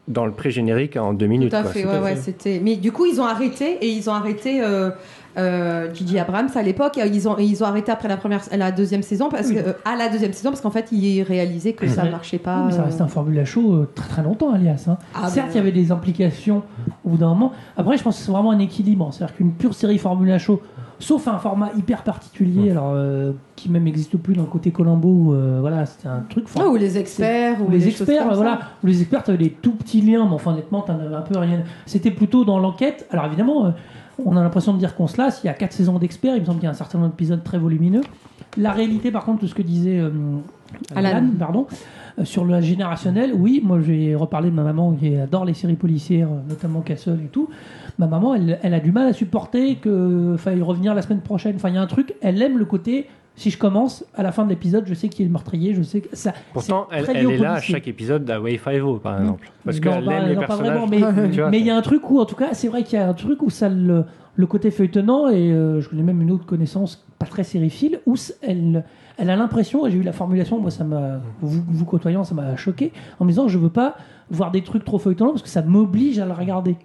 dans 0.07 0.25
le 0.25 0.31
pré-générique 0.31 0.97
en 0.97 1.13
deux 1.13 1.27
minutes. 1.27 1.51
Tout 1.51 1.55
à 1.57 1.61
quoi. 1.61 1.71
fait, 1.71 1.85
ouais, 1.85 1.99
ouais, 1.99 2.15
c'était. 2.15 2.59
Mais 2.63 2.75
du 2.75 2.91
coup, 2.91 3.05
ils 3.05 3.19
ont 3.21 3.25
arrêté 3.25 3.77
et 3.81 3.89
ils 3.89 4.09
ont 4.09 4.13
arrêté. 4.13 4.61
Euh, 4.63 4.89
euh, 5.37 5.93
Gigi 5.93 6.19
Abrams 6.19 6.49
à 6.55 6.61
l'époque, 6.61 6.99
ils 7.01 7.29
ont 7.29 7.37
ils 7.37 7.63
ont 7.63 7.65
arrêté 7.67 7.89
après 7.89 8.09
la 8.09 8.17
première, 8.17 8.41
la 8.51 8.69
deuxième 8.73 9.01
saison 9.01 9.29
parce 9.29 9.49
que 9.49 9.59
euh, 9.59 9.73
à 9.85 9.95
la 9.95 10.09
deuxième 10.09 10.33
saison 10.33 10.49
parce 10.49 10.59
qu'en 10.59 10.71
fait 10.71 10.91
ils 10.91 11.21
réalisaient 11.23 11.71
que 11.71 11.87
ça 11.87 12.03
Ouais. 12.03 12.09
marchait 12.11 12.37
pas. 12.37 12.57
Oui, 12.57 12.63
mais 12.65 12.71
ça 12.73 12.81
euh, 12.81 12.85
reste 12.85 12.99
un 12.99 13.07
Formula 13.07 13.45
Show 13.45 13.75
euh, 13.75 13.89
très 13.95 14.09
très 14.09 14.23
longtemps, 14.23 14.51
alias. 14.53 14.87
hein. 14.89 14.97
Ah, 15.15 15.29
Certes, 15.29 15.47
bah, 15.47 15.51
il 15.53 15.57
y 15.57 15.59
avait 15.61 15.71
des 15.71 15.89
implications 15.93 16.63
au 17.05 17.11
bout 17.11 17.17
d'un 17.17 17.29
moment. 17.29 17.53
Après, 17.77 17.95
je 17.95 18.03
pense 18.03 18.17
que 18.17 18.23
c'est 18.25 18.31
vraiment 18.33 18.51
un 18.51 18.59
équilibre. 18.59 19.09
C'est-à-dire 19.13 19.37
qu'une 19.37 19.53
pure 19.53 19.73
série 19.73 19.99
Formula 19.99 20.37
Show, 20.37 20.61
sauf 21.01 21.27
un 21.27 21.37
format 21.37 21.71
hyper 21.77 22.03
particulier, 22.03 22.71
alors 22.71 22.91
euh, 22.95 23.33
qui 23.55 23.69
même 23.69 23.83
n'existe 23.83 24.17
plus 24.17 24.35
dans 24.35 24.43
le 24.43 24.47
côté 24.47 24.71
Colombo, 24.71 25.09
où, 25.09 25.33
euh, 25.33 25.57
voilà, 25.59 25.85
c'était 25.85 26.07
un 26.07 26.23
truc. 26.29 26.45
ah, 26.57 26.67
ou 26.67 26.75
les 26.75 26.97
experts, 26.97 27.57
ou 27.65 27.69
les 27.69 27.87
experts, 27.87 28.23
comme 28.23 28.29
ça. 28.29 28.35
voilà, 28.35 28.59
ou 28.83 28.87
les 28.87 29.01
experts, 29.01 29.23
t'avais 29.23 29.37
des 29.37 29.49
tout 29.49 29.73
petits 29.73 30.01
liens, 30.01 30.25
mais 30.25 30.33
enfin, 30.33 30.53
honnêtement, 30.53 30.81
t'en 30.81 30.99
avais 30.99 31.15
un 31.15 31.21
peu 31.21 31.37
rien. 31.37 31.63
C'était 31.85 32.11
plutôt 32.11 32.45
dans 32.45 32.59
l'enquête. 32.59 33.07
Alors, 33.11 33.25
évidemment, 33.25 33.65
euh, 33.65 33.71
on 34.25 34.37
a 34.37 34.43
l'impression 34.43 34.73
de 34.73 34.77
dire 34.77 34.95
qu'on 34.95 35.07
se 35.07 35.17
lasse. 35.17 35.41
Il 35.43 35.47
y 35.47 35.49
a 35.49 35.53
quatre 35.53 35.73
saisons 35.73 35.97
d'experts, 35.97 36.35
il 36.35 36.41
me 36.41 36.45
semble 36.45 36.59
qu'il 36.59 36.65
y 36.65 36.67
a 36.67 36.71
un 36.71 36.75
certain 36.75 36.99
nombre 36.99 37.11
d'épisodes 37.11 37.43
très 37.43 37.57
volumineux. 37.57 38.01
La 38.57 38.71
réalité, 38.71 39.11
par 39.11 39.25
contre, 39.25 39.43
de 39.43 39.47
ce 39.47 39.55
que 39.55 39.61
disait 39.61 39.99
euh, 39.99 40.09
Alan. 40.95 41.09
Alan, 41.09 41.27
pardon, 41.39 41.67
euh, 42.19 42.25
sur 42.25 42.45
le 42.45 42.59
générationnel, 42.61 43.33
oui, 43.35 43.61
moi 43.63 43.79
j'ai 43.81 44.15
reparlé 44.15 44.49
de 44.49 44.55
ma 44.55 44.63
maman 44.63 44.93
qui 44.93 45.15
adore 45.15 45.45
les 45.45 45.53
séries 45.53 45.75
policières, 45.75 46.27
euh, 46.27 46.49
notamment 46.49 46.81
Castle 46.81 47.19
et 47.23 47.29
tout. 47.29 47.49
Ma 47.99 48.07
maman, 48.07 48.35
elle, 48.35 48.59
elle 48.63 48.73
a 48.73 48.79
du 48.79 48.91
mal 48.91 49.07
à 49.07 49.13
supporter 49.13 49.75
que 49.75 50.35
faille 50.37 50.61
revenir 50.61 50.93
la 50.95 51.01
semaine 51.01 51.21
prochaine. 51.21 51.55
Enfin, 51.55 51.69
il 51.69 51.75
y 51.75 51.77
a 51.77 51.81
un 51.81 51.87
truc, 51.87 52.13
elle 52.21 52.41
aime 52.41 52.57
le 52.57 52.65
côté. 52.65 53.07
Si 53.35 53.49
je 53.49 53.57
commence, 53.57 54.03
à 54.13 54.23
la 54.23 54.31
fin 54.33 54.43
de 54.43 54.49
l'épisode, 54.49 54.83
je 54.87 54.93
sais 54.93 55.07
qui 55.07 55.21
est 55.21 55.25
le 55.25 55.31
meurtrier, 55.31 55.73
je 55.73 55.81
sais 55.81 56.01
que 56.01 56.13
ça. 56.15 56.33
Pourtant, 56.53 56.87
elle, 56.91 57.09
est 57.15 57.37
là 57.37 57.53
à 57.53 57.61
chaque 57.61 57.87
épisode 57.87 58.25
d'Away 58.25 58.57
5 58.63 58.99
par 59.01 59.13
Mm. 59.17 59.21
exemple. 59.23 59.51
Parce 59.63 59.79
qu'elle 59.79 60.03
pas- 60.05 60.13
aime 60.15 60.27
les 60.27 60.35
non, 60.35 60.41
pas 60.41 60.47
personnages. 60.47 60.77
vraiment, 60.77 60.87
mais 61.51 61.59
il 61.59 61.65
y 61.65 61.69
a 61.69 61.75
un 61.77 61.81
truc 61.81 62.09
où, 62.11 62.19
en 62.19 62.25
tout 62.25 62.35
cas, 62.35 62.49
c'est 62.53 62.67
vrai 62.67 62.83
qu'il 62.83 62.99
y 62.99 63.01
a 63.01 63.07
un 63.07 63.13
truc 63.13 63.41
où 63.41 63.49
ça 63.49 63.69
le, 63.69 64.03
le 64.35 64.45
côté 64.47 64.69
feuilletonnant, 64.69 65.29
et 65.29 65.51
euh, 65.51 65.79
je 65.79 65.87
connais 65.89 66.03
même 66.03 66.21
une 66.21 66.31
autre 66.31 66.45
connaissance 66.45 67.05
pas 67.19 67.25
très 67.25 67.43
sériephile, 67.45 67.99
où 68.05 68.15
elle, 68.41 68.83
elle 69.17 69.29
a 69.29 69.35
l'impression, 69.37 69.87
et 69.87 69.91
j'ai 69.91 69.97
eu 69.99 70.03
la 70.03 70.13
formulation, 70.13 70.59
moi 70.59 70.69
ça 70.69 70.83
m'a, 70.83 71.21
vous, 71.41 71.63
vous 71.67 71.85
côtoyant, 71.85 72.25
ça 72.25 72.35
m'a 72.35 72.57
choqué, 72.57 72.91
en 73.19 73.23
me 73.25 73.29
disant 73.29 73.47
je 73.47 73.57
veux 73.57 73.69
pas 73.69 73.95
voir 74.29 74.51
des 74.51 74.61
trucs 74.61 74.83
trop 74.83 74.99
feuilletonnants 74.99 75.31
parce 75.31 75.43
que 75.43 75.49
ça 75.49 75.61
m'oblige 75.61 76.19
à 76.19 76.25
le 76.25 76.33
regarder. 76.33 76.75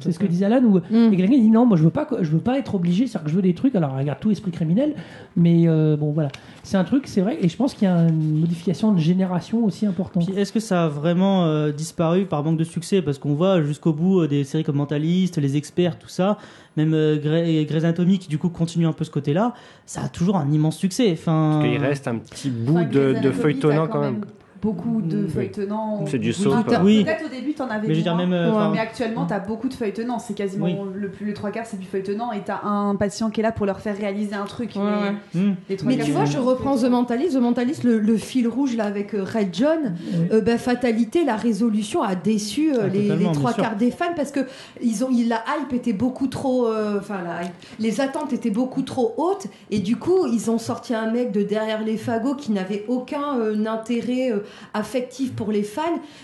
C'est 0.00 0.12
ce 0.12 0.18
que 0.18 0.26
disait 0.26 0.44
Alan, 0.44 0.62
où 0.62 0.76
Mm. 0.78 0.82
il 0.90 1.16
quelqu'un 1.16 1.32
qui 1.32 1.40
dit 1.40 1.50
non, 1.50 1.64
moi 1.64 1.76
je 1.78 1.84
veux 1.84 1.90
pas, 1.90 2.06
je 2.20 2.30
veux 2.30 2.38
pas 2.38 2.58
être 2.58 2.74
obligé, 2.74 3.06
c'est-à-dire 3.06 3.24
que 3.24 3.30
je 3.30 3.36
veux 3.36 3.42
des 3.42 3.54
trucs, 3.54 3.74
alors 3.74 3.96
regarde 3.96 4.20
tout 4.20 4.30
esprit 4.30 4.50
criminel, 4.50 4.94
mais 5.36 5.66
euh, 5.66 5.96
bon 5.96 6.12
voilà, 6.12 6.28
c'est 6.62 6.76
un 6.76 6.84
truc, 6.84 7.04
c'est 7.06 7.22
vrai, 7.22 7.38
et 7.40 7.48
je 7.48 7.56
pense 7.56 7.72
qu'il 7.72 7.88
y 7.88 7.90
a 7.90 8.08
une 8.08 8.40
modification 8.40 8.92
de 8.92 8.98
génération 8.98 9.64
aussi 9.64 9.86
importante. 9.86 10.28
Est-ce 10.36 10.52
que 10.52 10.60
ça 10.60 10.84
a 10.84 10.88
vraiment 10.88 11.44
euh, 11.46 11.72
disparu 11.72 12.26
par 12.26 12.44
manque 12.44 12.58
de 12.58 12.64
succès? 12.64 13.00
Parce 13.00 13.18
qu'on 13.18 13.32
voit 13.34 13.62
jusqu'au 13.62 13.92
bout 13.94 14.20
euh, 14.20 14.28
des 14.28 14.44
séries 14.44 14.64
comme 14.64 14.76
Mentalist, 14.76 15.38
Les 15.38 15.56
Experts, 15.56 15.98
tout 15.98 16.08
ça, 16.08 16.36
même 16.76 16.92
euh, 16.92 17.16
Grey- 17.18 17.64
Grey's 17.64 17.84
Anatomy 17.84 18.18
qui 18.18 18.28
du 18.28 18.36
coup 18.36 18.50
continue 18.50 18.86
un 18.86 18.92
peu 18.92 19.04
ce 19.04 19.10
côté-là, 19.10 19.54
ça 19.86 20.02
a 20.02 20.08
toujours 20.08 20.36
un 20.36 20.50
immense 20.52 20.76
succès. 20.76 21.10
Enfin, 21.12 21.58
Parce 21.62 21.72
qu'il 21.72 21.80
reste 21.82 22.06
un 22.08 22.16
petit 22.18 22.50
bout 22.50 22.72
Enfin, 22.78 22.84
de, 22.84 23.14
de 23.22 23.30
feuilletonnant 23.30 23.86
quand 23.86 24.00
même. 24.02 24.20
Beaucoup 24.64 25.02
de 25.02 25.24
Oui. 25.24 25.28
feuilletonnants. 25.28 26.04
C'est 26.06 26.18
du 26.18 26.28
Oui, 26.28 26.34
soap. 26.34 26.74
Oui. 26.82 27.04
Peut-être 27.04 27.26
au 27.26 27.28
début, 27.28 27.52
t'en 27.52 27.68
avais 27.68 27.86
Mais 27.86 27.94
je 27.94 27.98
veux 27.98 28.02
dire 28.02 28.14
moins. 28.16 28.26
même, 28.26 28.32
euh, 28.32 28.70
Mais 28.72 28.78
actuellement, 28.78 29.26
t'as 29.26 29.38
beaucoup 29.38 29.68
de 29.68 29.74
feuilletonnants. 29.74 30.18
C'est 30.18 30.34
quasiment 30.34 30.64
Oui. 30.64 30.76
le 30.94 31.10
plus 31.10 31.26
les 31.26 31.34
trois 31.34 31.50
quarts, 31.50 31.66
c'est 31.66 31.78
du 31.78 31.86
feuilletonnant. 31.86 32.32
Et 32.32 32.40
t'as 32.44 32.62
un 32.64 32.96
patient 32.96 33.28
qui 33.30 33.40
est 33.40 33.42
là 33.42 33.52
pour 33.52 33.66
leur 33.66 33.80
faire 33.80 33.96
réaliser 33.96 34.34
un 34.34 34.46
truc. 34.46 34.70
Ouais, 34.74 34.82
mais 35.34 35.40
ouais. 35.40 35.46
hmm. 35.46 35.54
Mais 35.86 35.98
tu 35.98 36.10
vois, 36.12 36.24
je 36.24 36.38
reprends 36.38 36.76
The. 36.76 36.84
Mentalist. 36.84 37.34
The 37.36 37.40
Mentalist, 37.40 37.84
le, 37.84 37.98
le 37.98 38.16
fil 38.16 38.48
rouge 38.48 38.74
là 38.76 38.84
avec 38.84 39.14
euh, 39.14 39.22
Red 39.24 39.48
John, 39.52 39.94
euh, 40.32 40.40
ben, 40.40 40.56
fatalité, 40.58 41.24
la 41.24 41.36
résolution 41.36 42.02
a 42.02 42.14
déçu 42.14 42.72
euh, 42.72 42.82
Ah, 42.84 42.88
les, 42.88 43.14
les 43.16 43.32
trois 43.32 43.52
quarts 43.52 43.76
des 43.76 43.90
fans 43.90 44.14
parce 44.16 44.30
que 44.30 44.40
ils 44.80 45.04
ont, 45.04 45.08
la 45.28 45.42
hype 45.60 45.72
était 45.74 45.92
beaucoup 45.92 46.26
trop, 46.28 46.66
euh, 46.68 46.98
enfin 47.00 47.18
hype- 47.42 47.52
les 47.78 48.00
attentes 48.00 48.32
étaient 48.32 48.50
beaucoup 48.50 48.82
trop 48.82 49.12
hautes 49.18 49.46
et 49.70 49.80
du 49.80 49.96
coup 49.96 50.26
ils 50.32 50.50
ont 50.50 50.58
sorti 50.58 50.94
un 50.94 51.10
mec 51.10 51.32
de 51.32 51.42
derrière 51.42 51.82
les 51.82 51.96
fagots 51.96 52.34
qui 52.34 52.52
n'avait 52.52 52.84
aucun 52.88 53.38
euh, 53.38 53.66
intérêt 53.66 54.30
euh, 54.32 54.38
affectif 54.72 55.34
pour 55.34 55.50
les 55.52 55.62
fans 55.62 55.82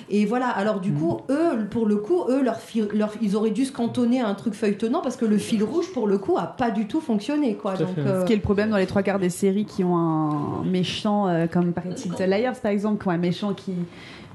et 0.09 0.25
voilà. 0.25 0.49
Alors 0.49 0.81
du 0.81 0.93
coup 0.93 1.19
eux, 1.31 1.67
pour 1.71 1.87
le 1.87 1.97
coup, 1.97 2.25
eux 2.29 2.43
leur, 2.43 2.61
fil- 2.61 2.89
leur- 2.93 3.13
ils 3.21 3.37
auraient 3.37 3.51
dû 3.51 3.65
se 3.65 3.73
cantonner 3.73 4.21
à 4.21 4.29
un 4.29 4.35
truc 4.35 4.55
feuilletonnant 4.55 5.01
parce 5.01 5.17
que 5.17 5.25
le 5.25 5.39
fil 5.39 5.63
rouge 5.65 5.93
pour 5.93 6.07
le 6.07 6.19
coup 6.19 6.37
a 6.39 6.47
pas 6.47 6.71
du 6.71 6.87
tout 6.87 7.01
fonctionné 7.01 7.55
quoi. 7.57 7.75
Tout 7.75 7.85
Donc 7.85 7.99
euh, 7.99 8.21
Ce 8.23 8.27
qui 8.27 8.33
est 8.33 8.37
le 8.37 8.43
problème 8.43 8.71
dans 8.71 8.77
les 8.77 8.87
trois 8.87 9.03
quarts 9.03 9.19
des 9.19 9.31
séries 9.31 9.65
qui 9.65 9.85
ont 9.85 9.97
un 9.97 10.65
méchant, 10.65 11.29
euh, 11.29 11.47
comme 11.47 11.73
paraît-il 11.73 12.13
The 12.15 12.21
Liars 12.21 12.57
par 12.63 12.71
exemple, 12.73 13.03
qui 13.03 13.09
ont 13.09 13.13
un 13.13 13.17
méchant 13.19 13.55
qui, 13.55 13.73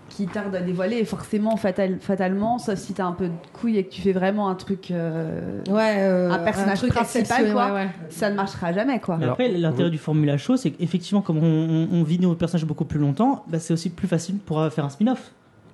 qui 0.10 0.28
tarde 0.28 0.56
à 0.56 0.62
dévoiler, 0.62 0.98
et 0.98 1.06
forcément, 1.06 1.58
fatal, 1.58 1.98
fatalement, 2.00 2.58
sauf 2.60 2.76
si 2.78 2.94
t'as 2.94 3.06
un 3.06 3.12
peu 3.12 3.26
de 3.26 3.34
couilles 3.54 3.78
et 3.78 3.84
que 3.84 3.92
tu 3.92 4.02
fais 4.02 4.14
vraiment 4.14 4.48
un 4.50 4.56
truc. 4.56 4.92
euh, 4.92 5.60
Ouais, 5.70 5.96
euh, 5.98 6.32
Un 6.32 6.40
personnage 6.40 6.78
truc 6.78 6.94
principal, 6.94 7.52
quoi. 7.52 7.66
ouais, 7.68 7.72
ouais. 7.74 7.88
ça 8.10 8.30
ne 8.30 8.36
marchera 8.36 8.72
jamais, 8.72 9.00
quoi. 9.00 9.18
Mais 9.18 9.26
après, 9.26 9.50
l'intérêt 9.50 9.90
du 9.90 9.98
Formula 9.98 10.38
Show, 10.38 10.58
c'est 10.58 10.72
qu'effectivement, 10.72 11.22
comme 11.22 11.38
on, 11.40 11.42
on- 11.44 11.88
on 11.92 12.04
vit 12.04 12.20
nos 12.20 12.34
personnages 12.36 12.66
beaucoup 12.66 12.86
plus 12.86 13.00
longtemps, 13.00 13.44
bah, 13.48 13.60
c'est 13.60 13.74
aussi 13.74 13.90
plus 13.90 14.08
facile 14.08 14.38
pour 14.38 14.60
euh, 14.60 14.70
faire 14.70 14.86
un 14.86 14.90
spin-off. 14.90 15.32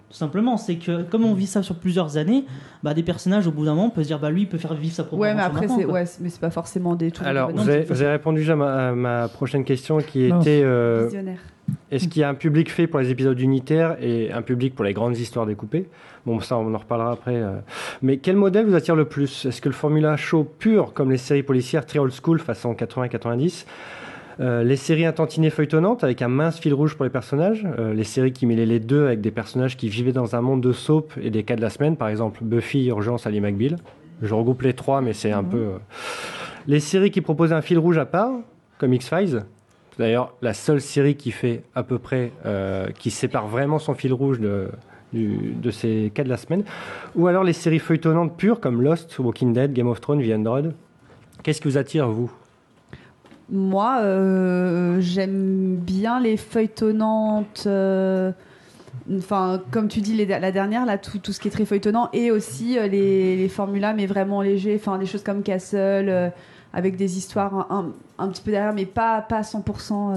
Tout 0.09 0.17
simplement, 0.17 0.57
c'est 0.57 0.75
que 0.75 1.03
comme 1.03 1.23
on 1.23 1.33
vit 1.33 1.47
ça 1.47 1.63
sur 1.63 1.75
plusieurs 1.75 2.17
années, 2.17 2.43
bah, 2.83 2.93
des 2.93 3.03
personnages 3.03 3.47
au 3.47 3.51
bout 3.51 3.63
d'un 3.63 3.75
moment 3.75 3.87
on 3.87 3.89
peut 3.91 4.01
se 4.03 4.07
dire 4.07 4.19
bah 4.19 4.29
lui 4.29 4.41
il 4.41 4.47
peut 4.49 4.57
faire 4.57 4.73
vivre 4.73 4.93
sa 4.93 5.05
propre 5.05 5.21
Ouais, 5.21 5.33
mais 5.33 5.41
après, 5.41 5.69
c'est 5.69 5.85
ouais, 5.85 6.05
c'est- 6.05 6.19
mais 6.21 6.27
c'est 6.27 6.41
pas 6.41 6.49
forcément 6.49 6.95
des 6.95 7.11
tout. 7.11 7.23
Alors, 7.25 7.49
vous 7.49 7.61
avez, 7.69 7.83
c'est- 7.85 7.93
vous 7.93 8.01
avez 8.01 8.11
répondu 8.11 8.39
déjà 8.39 8.51
à 8.53 8.55
ma, 8.57 8.89
à 8.89 8.91
ma 8.91 9.27
prochaine 9.29 9.63
question 9.63 9.99
qui 9.99 10.27
Non. 10.27 10.41
était 10.41 10.63
euh, 10.65 11.05
visionnaire. 11.05 11.39
Est-ce 11.91 12.07
qu'il 12.07 12.21
y 12.21 12.23
a 12.23 12.29
un 12.29 12.33
public 12.33 12.71
fait 12.71 12.87
pour 12.87 12.99
les 12.99 13.09
épisodes 13.09 13.39
unitaires 13.39 13.97
et 14.01 14.31
un 14.31 14.41
public 14.41 14.75
pour 14.75 14.85
les 14.85 14.93
grandes 14.93 15.17
histoires 15.17 15.45
découpées? 15.45 15.87
Bon, 16.25 16.39
ça, 16.39 16.57
on 16.57 16.73
en 16.73 16.77
reparlera 16.77 17.11
après. 17.13 17.35
euh. 17.35 17.59
Mais 18.01 18.17
quel 18.17 18.35
modèle 18.35 18.65
vous 18.65 18.75
attire 18.75 18.95
le 18.95 19.05
plus? 19.05 19.45
Est-ce 19.45 19.61
que 19.61 19.69
le 19.69 19.75
Formula 19.75 20.17
Show 20.17 20.43
pur, 20.43 20.93
comme 20.93 21.11
les 21.11 21.17
séries 21.17 21.43
policières 21.43 21.85
très 21.85 21.99
old 21.99 22.13
school, 22.13 22.39
façon 22.39 22.73
80-90 22.73 23.65
Euh, 24.39 24.63
les 24.63 24.77
séries 24.77 25.05
intantinées 25.05 25.49
feuilletonnantes 25.51 26.03
avec 26.03 26.21
un 26.21 26.27
mince 26.29 26.57
fil 26.59 26.73
rouge 26.73 26.95
pour 26.95 27.03
les 27.03 27.11
personnages? 27.11 27.67
Euh, 27.77 27.93
les 27.93 28.05
séries 28.05 28.31
qui 28.31 28.45
mêlaient 28.45 28.65
les 28.65 28.79
deux 28.79 29.05
avec 29.05 29.21
des 29.21 29.29
personnages 29.29 29.75
qui 29.77 29.87
vivaient 29.89 30.13
dans 30.13 30.35
un 30.35 30.41
monde 30.41 30.61
de 30.61 30.71
soap 30.71 31.13
et 31.21 31.29
des 31.29 31.43
cas 31.43 31.55
de 31.57 31.61
la 31.61 31.69
semaine, 31.69 31.95
par 31.97 32.07
exemple 32.07 32.39
Buffy, 32.43 32.87
Urgence, 32.87 33.27
Ali 33.27 33.41
McBeal. 33.41 33.75
Je 34.21 34.33
regroupe 34.33 34.61
les 34.63 34.73
trois, 34.73 35.01
mais 35.01 35.13
c'est 35.13 35.31
un 35.31 35.43
peu. 35.43 35.57
euh, 35.57 35.77
Les 36.67 36.79
séries 36.79 37.11
qui 37.11 37.21
proposaient 37.21 37.53
un 37.55 37.61
fil 37.61 37.77
rouge 37.77 37.97
à 37.97 38.05
part, 38.05 38.31
comme 38.79 38.93
X-Files. 38.93 39.43
D'ailleurs, 40.01 40.33
la 40.41 40.55
seule 40.55 40.81
série 40.81 41.15
qui 41.15 41.29
fait 41.29 41.61
à 41.75 41.83
peu 41.83 41.99
près, 41.99 42.31
euh, 42.47 42.87
qui 42.97 43.11
sépare 43.11 43.47
vraiment 43.47 43.77
son 43.77 43.93
fil 43.93 44.11
rouge 44.11 44.39
de, 44.39 44.71
ces 45.69 46.11
cas 46.11 46.23
de 46.23 46.29
la 46.29 46.37
semaine. 46.37 46.63
Ou 47.15 47.27
alors 47.27 47.43
les 47.43 47.53
séries 47.53 47.77
feuilletonnantes 47.77 48.35
pures 48.35 48.59
comme 48.59 48.81
Lost, 48.81 49.19
Walking 49.19 49.53
Dead, 49.53 49.73
Game 49.73 49.87
of 49.87 50.01
Thrones, 50.01 50.27
The 50.27 50.31
Android. 50.33 50.71
Qu'est-ce 51.43 51.61
qui 51.61 51.67
vous 51.67 51.77
attire, 51.77 52.07
vous? 52.09 52.31
Moi, 53.51 53.99
euh, 54.01 54.99
j'aime 55.01 55.75
bien 55.75 56.19
les 56.19 56.35
feuilletonnantes. 56.35 57.65
euh, 57.67 58.31
Enfin, 59.15 59.61
comme 59.69 59.87
tu 59.87 60.01
dis, 60.01 60.25
la 60.25 60.51
dernière, 60.51 60.87
là, 60.87 60.97
tout, 60.97 61.31
ce 61.31 61.39
qui 61.39 61.47
est 61.47 61.51
très 61.51 61.65
feuilletonnant, 61.65 62.09
et 62.11 62.31
aussi 62.31 62.77
les, 62.89 63.37
les 63.37 63.49
formulas, 63.49 63.93
mais 63.93 64.07
vraiment 64.07 64.41
légers, 64.41 64.79
enfin, 64.79 64.97
des 64.97 65.05
choses 65.05 65.23
comme 65.23 65.43
Castle, 65.43 66.31
avec 66.73 66.95
des 66.95 67.17
histoires 67.17 67.67
un, 67.69 68.27
petit 68.29 68.41
peu 68.41 68.51
derrière, 68.51 68.73
mais 68.73 68.85
pas, 68.85 69.21
pas 69.21 69.37
à 69.37 69.41
100%. 69.41 69.59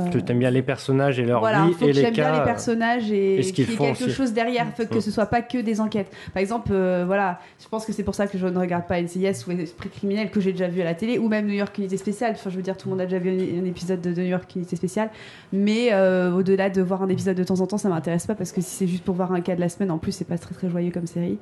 euh, 0.07 0.11
Tu 0.11 0.19
aimes 0.31 0.39
bien 0.39 0.51
les 0.51 0.63
personnages 0.63 1.19
et 1.19 1.25
leur 1.25 1.41
voilà, 1.41 1.67
vie 1.67 1.73
faut 1.73 1.87
et 1.87 1.91
que 1.91 1.97
les 1.97 2.03
j'aime 2.03 2.13
bien 2.15 2.39
les 2.39 2.45
personnages 2.45 3.11
et, 3.11 3.37
et 3.39 3.43
ce 3.43 3.53
qu'il 3.53 3.69
y 3.69 3.73
ait 3.73 3.77
quelque 3.77 4.05
aussi. 4.05 4.11
chose 4.13 4.33
derrière, 4.33 4.67
faut 4.77 4.85
que 4.87 4.99
Mm. 4.99 5.01
ce 5.01 5.11
soit 5.11 5.27
pas 5.27 5.43
que 5.43 5.59
des 5.59 5.81
enquêtes. 5.81 6.13
Par 6.33 6.41
exemple, 6.41 6.69
euh, 6.73 7.05
voilà, 7.07 7.41
je 7.63 7.67
pense 7.69 7.85
que 7.85 7.93
c'est 7.93 8.05
pour 8.05 8.15
ça 8.15 8.27
que 8.29 8.39
je 8.39 8.47
ne 8.47 8.59
regarde 8.59 8.87
pas 8.87 9.01
NCIS 9.01 9.45
ou 9.49 9.51
Esprit 9.53 9.89
criminel 9.89 10.31
que 10.31 10.41
j'ai 10.41 10.53
déjà 10.53 10.69
vu 10.69 10.81
à 10.81 10.85
la 10.85 10.95
télé 10.95 11.19
ou 11.19 11.29
même 11.29 11.47
New 11.47 11.55
York 11.55 11.77
Unité 11.79 11.97
spéciale. 11.97 12.33
Enfin, 12.35 12.51
je 12.51 12.57
veux 12.57 12.63
dire, 12.63 12.77
tout 12.77 12.89
le 12.89 12.91
monde 12.95 13.01
a 13.01 13.07
déjà 13.07 13.19
vu 13.19 13.31
un, 13.31 13.63
un 13.63 13.65
épisode 13.65 14.01
de 14.01 14.11
New 14.11 14.27
York 14.29 14.49
Unité 14.55 14.77
spéciale, 14.77 15.11
mais 15.53 15.89
euh, 15.93 16.31
au-delà 16.33 16.71
de 16.71 16.83
voir 16.83 17.03
un 17.03 17.09
épisode 17.09 17.37
de 17.37 17.45
temps 17.45 17.61
en 17.61 17.67
temps, 17.67 17.79
ça 17.79 17.89
m'intéresse 17.89 18.27
pas 18.27 18.35
parce 18.37 18.53
que 18.53 18.61
si 18.61 18.71
c'est 18.71 18.87
juste 18.87 19.03
pour 19.05 19.15
voir 19.17 19.33
un 19.33 19.41
cas 19.41 19.57
de 19.57 19.61
la 19.61 19.69
semaine, 19.69 19.91
en 19.91 19.99
plus, 19.99 20.13
c'est 20.13 20.25
pas 20.27 20.39
très 20.39 20.55
très 20.55 20.69
joyeux 20.71 20.93
comme 20.93 21.07
série. 21.07 21.39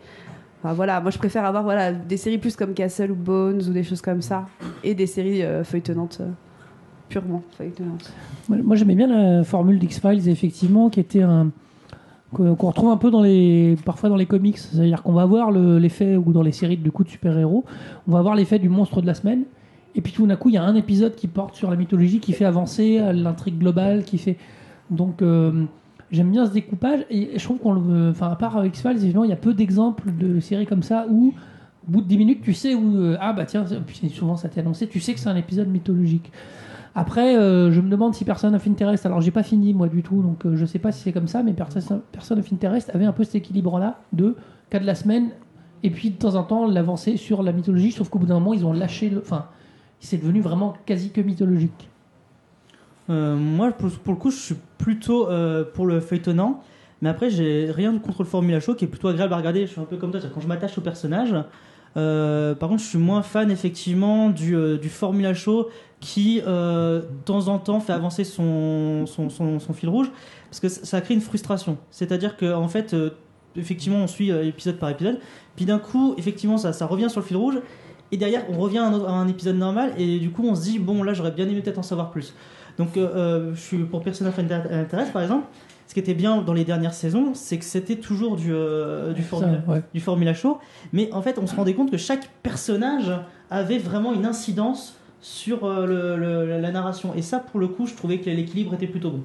Voilà, 0.64 1.00
moi 1.00 1.10
je 1.10 1.18
préfère 1.18 1.44
avoir 1.44 1.62
voilà, 1.64 1.92
des 1.92 2.16
séries 2.16 2.38
plus 2.38 2.54
comme 2.56 2.72
Castle 2.74 3.10
ou 3.10 3.16
Bones 3.16 3.62
ou 3.68 3.72
des 3.72 3.82
choses 3.82 4.00
comme 4.00 4.22
ça 4.22 4.46
et 4.84 4.94
des 4.94 5.06
séries 5.06 5.42
euh, 5.42 5.64
feuilletonnantes. 5.64 6.18
euh, 6.20 6.28
purement 7.08 7.42
feuilletonnantes. 7.58 8.10
Moi, 8.48 8.74
j'aimais 8.76 8.94
bien 8.94 9.06
la 9.06 9.44
formule 9.44 9.78
d'X-Files, 9.78 10.28
effectivement, 10.30 10.88
qui 10.88 10.98
était 11.00 11.20
un. 11.22 11.50
qu'on 12.32 12.54
retrouve 12.54 12.90
un 12.90 12.96
peu 12.96 13.10
dans 13.10 13.20
les 13.22 13.76
parfois 13.84 14.08
dans 14.08 14.16
les 14.16 14.24
comics 14.24 14.56
c'est-à-dire 14.56 15.02
qu'on 15.02 15.12
va 15.12 15.26
voir 15.26 15.50
le- 15.50 15.78
l'effet 15.78 16.16
ou 16.16 16.32
dans 16.32 16.40
les 16.42 16.52
séries 16.52 16.78
du 16.78 16.90
coup 16.90 17.04
de 17.04 17.10
super-héros 17.10 17.66
on 18.08 18.12
va 18.12 18.22
voir 18.22 18.34
l'effet 18.34 18.58
du 18.58 18.70
monstre 18.70 19.02
de 19.02 19.06
la 19.06 19.12
semaine 19.12 19.42
et 19.94 20.00
puis 20.00 20.14
tout 20.14 20.26
d'un 20.26 20.36
coup 20.36 20.48
il 20.48 20.54
y 20.54 20.56
a 20.56 20.62
un 20.64 20.74
épisode 20.74 21.14
qui 21.14 21.26
porte 21.26 21.54
sur 21.54 21.68
la 21.70 21.76
mythologie 21.76 22.20
qui 22.20 22.32
fait 22.32 22.46
avancer 22.46 22.98
l'intrigue 23.12 23.58
globale 23.58 24.04
qui 24.04 24.16
fait 24.16 24.38
donc 24.88 25.20
euh, 25.20 25.64
j'aime 26.12 26.30
bien 26.30 26.46
ce 26.46 26.52
découpage 26.52 27.04
et 27.10 27.30
je 27.36 27.42
trouve 27.42 27.58
qu'on 27.58 27.72
le 27.72 28.10
enfin 28.10 28.30
à 28.30 28.36
part 28.36 28.64
X-Files 28.64 29.02
il 29.02 29.28
y 29.28 29.32
a 29.32 29.36
peu 29.36 29.54
d'exemples 29.54 30.12
de 30.16 30.38
séries 30.38 30.66
comme 30.66 30.82
ça 30.82 31.06
où 31.10 31.34
au 31.88 31.90
bout 31.90 32.00
de 32.02 32.06
10 32.06 32.18
minutes 32.18 32.42
tu 32.42 32.54
sais 32.54 32.74
où 32.74 32.96
euh, 32.96 33.16
ah 33.20 33.32
bah 33.32 33.44
tiens 33.46 33.64
souvent 34.12 34.36
ça 34.36 34.48
t'est 34.48 34.60
annoncé 34.60 34.86
tu 34.86 35.00
sais 35.00 35.14
que 35.14 35.20
c'est 35.20 35.30
un 35.30 35.36
épisode 35.36 35.68
mythologique 35.68 36.30
après, 36.94 37.36
euh, 37.36 37.72
je 37.72 37.80
me 37.80 37.88
demande 37.88 38.14
si 38.14 38.24
Person 38.24 38.52
of 38.52 38.66
Interest, 38.66 39.06
alors 39.06 39.20
j'ai 39.22 39.30
pas 39.30 39.42
fini 39.42 39.72
moi 39.72 39.88
du 39.88 40.02
tout, 40.02 40.20
donc 40.20 40.44
euh, 40.44 40.56
je 40.56 40.66
sais 40.66 40.78
pas 40.78 40.92
si 40.92 41.02
c'est 41.02 41.12
comme 41.12 41.26
ça, 41.26 41.42
mais 41.42 41.54
Person, 41.54 42.02
Person 42.12 42.38
of 42.38 42.52
Interest 42.52 42.90
avait 42.94 43.06
un 43.06 43.12
peu 43.12 43.24
cet 43.24 43.36
équilibre-là 43.36 44.00
de 44.12 44.36
cas 44.68 44.78
de 44.78 44.84
la 44.84 44.94
semaine, 44.94 45.30
et 45.82 45.90
puis 45.90 46.10
de 46.10 46.16
temps 46.16 46.34
en 46.34 46.42
temps 46.42 46.66
l'avancée 46.66 47.16
sur 47.16 47.42
la 47.42 47.52
mythologie, 47.52 47.92
sauf 47.92 48.10
qu'au 48.10 48.18
bout 48.18 48.26
d'un 48.26 48.34
moment 48.34 48.52
ils 48.52 48.66
ont 48.66 48.74
lâché 48.74 49.08
le. 49.08 49.20
Enfin, 49.20 49.46
c'est 50.00 50.18
devenu 50.18 50.40
vraiment 50.40 50.74
quasi 50.84 51.10
que 51.10 51.22
mythologique. 51.22 51.88
Euh, 53.12 53.36
moi, 53.36 53.70
pour, 53.72 53.90
le 54.06 54.18
coup, 54.18 54.30
je 54.30 54.36
suis 54.36 54.56
plutôt 54.78 55.28
euh, 55.28 55.64
pour 55.64 55.86
le 55.86 56.00
feuilletonnant. 56.00 56.62
Mais 57.02 57.08
après, 57.08 57.30
j'ai 57.30 57.70
rien 57.70 57.96
contre 57.98 58.22
le 58.22 58.28
Formula 58.28 58.60
Show 58.60 58.74
qui 58.74 58.84
est 58.84 58.88
plutôt 58.88 59.08
agréable 59.08 59.34
à 59.34 59.36
regarder. 59.36 59.66
Je 59.66 59.72
suis 59.72 59.80
un 59.80 59.84
peu 59.84 59.96
comme 59.96 60.12
toi, 60.12 60.20
quand 60.32 60.40
je 60.40 60.46
m'attache 60.46 60.78
au 60.78 60.80
personnage. 60.80 61.34
Euh, 61.96 62.54
par 62.54 62.70
contre, 62.70 62.82
je 62.82 62.88
suis 62.88 62.98
moins 62.98 63.22
fan 63.22 63.50
effectivement 63.50 64.30
du, 64.30 64.56
du 64.78 64.88
Formula 64.88 65.34
Show 65.34 65.68
qui, 66.00 66.40
de 66.40 67.02
temps 67.24 67.48
en 67.48 67.58
temps, 67.58 67.80
fait 67.80 67.92
avancer 67.92 68.24
son, 68.24 69.04
fil 69.74 69.88
rouge 69.88 70.10
parce 70.48 70.60
que 70.60 70.68
ça 70.68 71.00
crée 71.00 71.14
une 71.14 71.20
frustration. 71.20 71.76
C'est-à-dire 71.90 72.36
que 72.36 72.52
en 72.54 72.68
fait, 72.68 72.94
effectivement, 73.56 73.98
on 73.98 74.06
suit 74.06 74.30
épisode 74.30 74.76
par 74.76 74.90
épisode, 74.90 75.18
puis 75.56 75.64
d'un 75.64 75.78
coup, 75.78 76.14
effectivement, 76.18 76.56
ça 76.56 76.86
revient 76.86 77.10
sur 77.10 77.20
le 77.20 77.26
fil 77.26 77.36
rouge. 77.36 77.58
Et 78.12 78.16
derrière, 78.18 78.44
on 78.50 78.58
revient 78.58 78.78
à 78.78 78.84
un, 78.86 78.92
autre- 78.92 79.08
à 79.08 79.12
un 79.12 79.26
épisode 79.26 79.56
normal, 79.56 79.92
et 79.98 80.18
du 80.18 80.30
coup, 80.30 80.44
on 80.46 80.54
se 80.54 80.62
dit, 80.62 80.78
bon, 80.78 81.02
là, 81.02 81.14
j'aurais 81.14 81.30
bien 81.32 81.48
aimé 81.48 81.60
peut-être 81.62 81.78
en 81.78 81.82
savoir 81.82 82.10
plus. 82.10 82.34
Donc, 82.78 82.96
euh, 82.96 83.08
euh, 83.14 83.54
je 83.54 83.60
suis 83.60 83.78
pour 83.78 84.02
Persona 84.02 84.28
of 84.30 84.38
Inter- 84.38 84.62
Interest, 84.70 85.12
par 85.12 85.22
exemple. 85.22 85.46
Ce 85.88 85.94
qui 85.94 86.00
était 86.00 86.14
bien 86.14 86.40
dans 86.40 86.52
les 86.54 86.64
dernières 86.64 86.94
saisons, 86.94 87.32
c'est 87.34 87.58
que 87.58 87.64
c'était 87.64 87.96
toujours 87.96 88.36
du, 88.36 88.50
euh, 88.54 89.12
du, 89.12 89.22
formula, 89.22 89.62
Ça, 89.66 89.72
ouais. 89.72 89.82
du 89.92 90.00
Formula 90.00 90.32
Show. 90.32 90.58
Mais 90.92 91.12
en 91.12 91.20
fait, 91.20 91.38
on 91.42 91.46
se 91.46 91.54
rendait 91.54 91.74
compte 91.74 91.90
que 91.90 91.98
chaque 91.98 92.28
personnage 92.42 93.12
avait 93.50 93.76
vraiment 93.78 94.12
une 94.14 94.24
incidence 94.24 94.96
sur 95.24 95.64
euh, 95.64 95.86
le- 95.86 96.16
le- 96.46 96.60
la 96.60 96.70
narration. 96.72 97.14
Et 97.14 97.22
ça, 97.22 97.38
pour 97.38 97.60
le 97.60 97.68
coup, 97.68 97.86
je 97.86 97.94
trouvais 97.94 98.18
que 98.18 98.28
l'équilibre 98.28 98.74
était 98.74 98.88
plutôt 98.88 99.10
bon. 99.12 99.20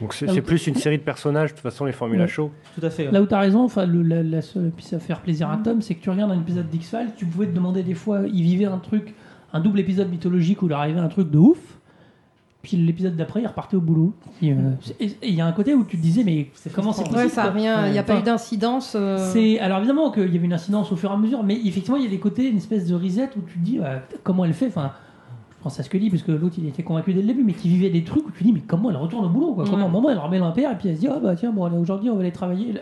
Donc 0.00 0.14
c'est 0.14 0.40
plus 0.42 0.66
une 0.68 0.76
série 0.76 0.96
de 0.98 1.02
personnages, 1.02 1.50
de 1.50 1.54
toute 1.56 1.62
façon, 1.62 1.84
les 1.84 1.92
Formula 1.92 2.22
Ouais. 2.22 2.28
Show. 2.28 2.52
Tout 2.78 2.86
à 2.86 2.90
fait. 2.90 3.06
ouais. 3.06 3.12
Là 3.12 3.20
où 3.20 3.26
tu 3.26 3.34
as 3.34 3.40
raison, 3.40 3.64
enfin, 3.64 3.84
le, 3.84 4.02
la, 4.02 4.22
la 4.22 4.42
seule, 4.42 4.70
puis 4.74 4.84
ça 4.86 5.00
faire 5.00 5.20
plaisir 5.20 5.50
à 5.50 5.56
Tom, 5.56 5.82
c'est 5.82 5.96
que 5.96 6.02
tu 6.02 6.08
regardes 6.08 6.30
un 6.30 6.40
épisode 6.40 6.68
d'X-Files, 6.70 7.10
tu 7.16 7.26
pouvais 7.26 7.46
te 7.46 7.54
demander 7.54 7.82
des 7.82 7.94
fois, 7.94 8.20
il 8.32 8.42
vivait 8.44 8.66
un 8.66 8.78
truc, 8.78 9.12
un 9.52 9.58
double 9.60 9.80
épisode 9.80 10.08
mythologique 10.08 10.62
où 10.62 10.66
il 10.66 10.72
arrivait 10.72 11.00
un 11.00 11.08
truc 11.08 11.28
de 11.30 11.38
ouf, 11.38 11.58
puis 12.62 12.76
l'épisode 12.76 13.16
d'après, 13.16 13.40
il 13.40 13.46
repartait 13.48 13.76
au 13.76 13.80
boulot. 13.80 14.14
Et 14.42 14.52
euh, 14.52 14.56
et 15.00 15.10
il 15.24 15.34
y 15.34 15.40
a 15.40 15.46
un 15.46 15.52
côté 15.52 15.74
où 15.74 15.82
tu 15.82 15.96
te 15.96 16.02
disais, 16.02 16.22
mais 16.22 16.48
comment 16.74 16.92
c'est 16.92 17.02
possible 17.04 17.22
Ouais, 17.22 17.28
ça 17.28 17.50
rien, 17.50 17.86
il 17.86 17.92
n'y 17.92 17.98
a 17.98 18.02
pas 18.04 18.12
Enfin, 18.12 18.22
eu 18.22 18.24
d'incidence. 18.24 18.92
euh, 18.94 19.16
C'est 19.32 19.58
alors 19.58 19.78
évidemment 19.78 20.12
qu'il 20.12 20.32
y 20.32 20.36
avait 20.36 20.44
une 20.46 20.52
incidence 20.52 20.92
au 20.92 20.96
fur 20.96 21.10
et 21.10 21.14
à 21.14 21.16
mesure, 21.16 21.42
mais 21.42 21.56
effectivement 21.64 21.96
il 21.96 22.04
y 22.04 22.06
a 22.06 22.10
des 22.10 22.18
côtés, 22.20 22.46
une 22.48 22.58
espèce 22.58 22.86
de 22.86 22.94
reset 22.94 23.30
où 23.36 23.40
tu 23.50 23.58
te 23.58 23.64
dis 23.64 23.78
bah, 23.78 24.02
comment 24.22 24.44
elle 24.44 24.52
fait. 24.54 24.66
Enfin, 24.68 24.92
je 25.60 25.64
pense 25.64 25.78
à 25.78 25.82
Scully 25.82 26.08
parce 26.08 26.22
que 26.22 26.32
l'autre 26.32 26.54
il 26.56 26.66
était 26.66 26.82
convaincu 26.82 27.12
dès 27.12 27.20
le 27.20 27.26
début, 27.26 27.44
mais 27.44 27.52
qui 27.52 27.68
vivait 27.68 27.90
des 27.90 28.02
trucs 28.02 28.26
où 28.26 28.30
tu 28.30 28.44
dis 28.44 28.52
mais 28.52 28.62
comment 28.66 28.88
elle 28.88 28.96
retourne 28.96 29.26
au 29.26 29.28
boulot 29.28 29.52
quoi? 29.52 29.64
Comment 29.64 29.84
à 29.84 29.88
un 29.88 29.90
moment 29.90 30.08
elle 30.08 30.16
remet 30.16 30.38
l'impair 30.38 30.72
et 30.72 30.74
puis 30.74 30.88
elle 30.88 30.96
se 30.96 31.00
dit 31.00 31.08
ah 31.08 31.18
bah 31.22 31.36
tiens 31.36 31.52
bon 31.52 31.70
aujourd'hui 31.78 32.08
on 32.08 32.14
va 32.14 32.22
aller 32.22 32.32
travailler. 32.32 32.74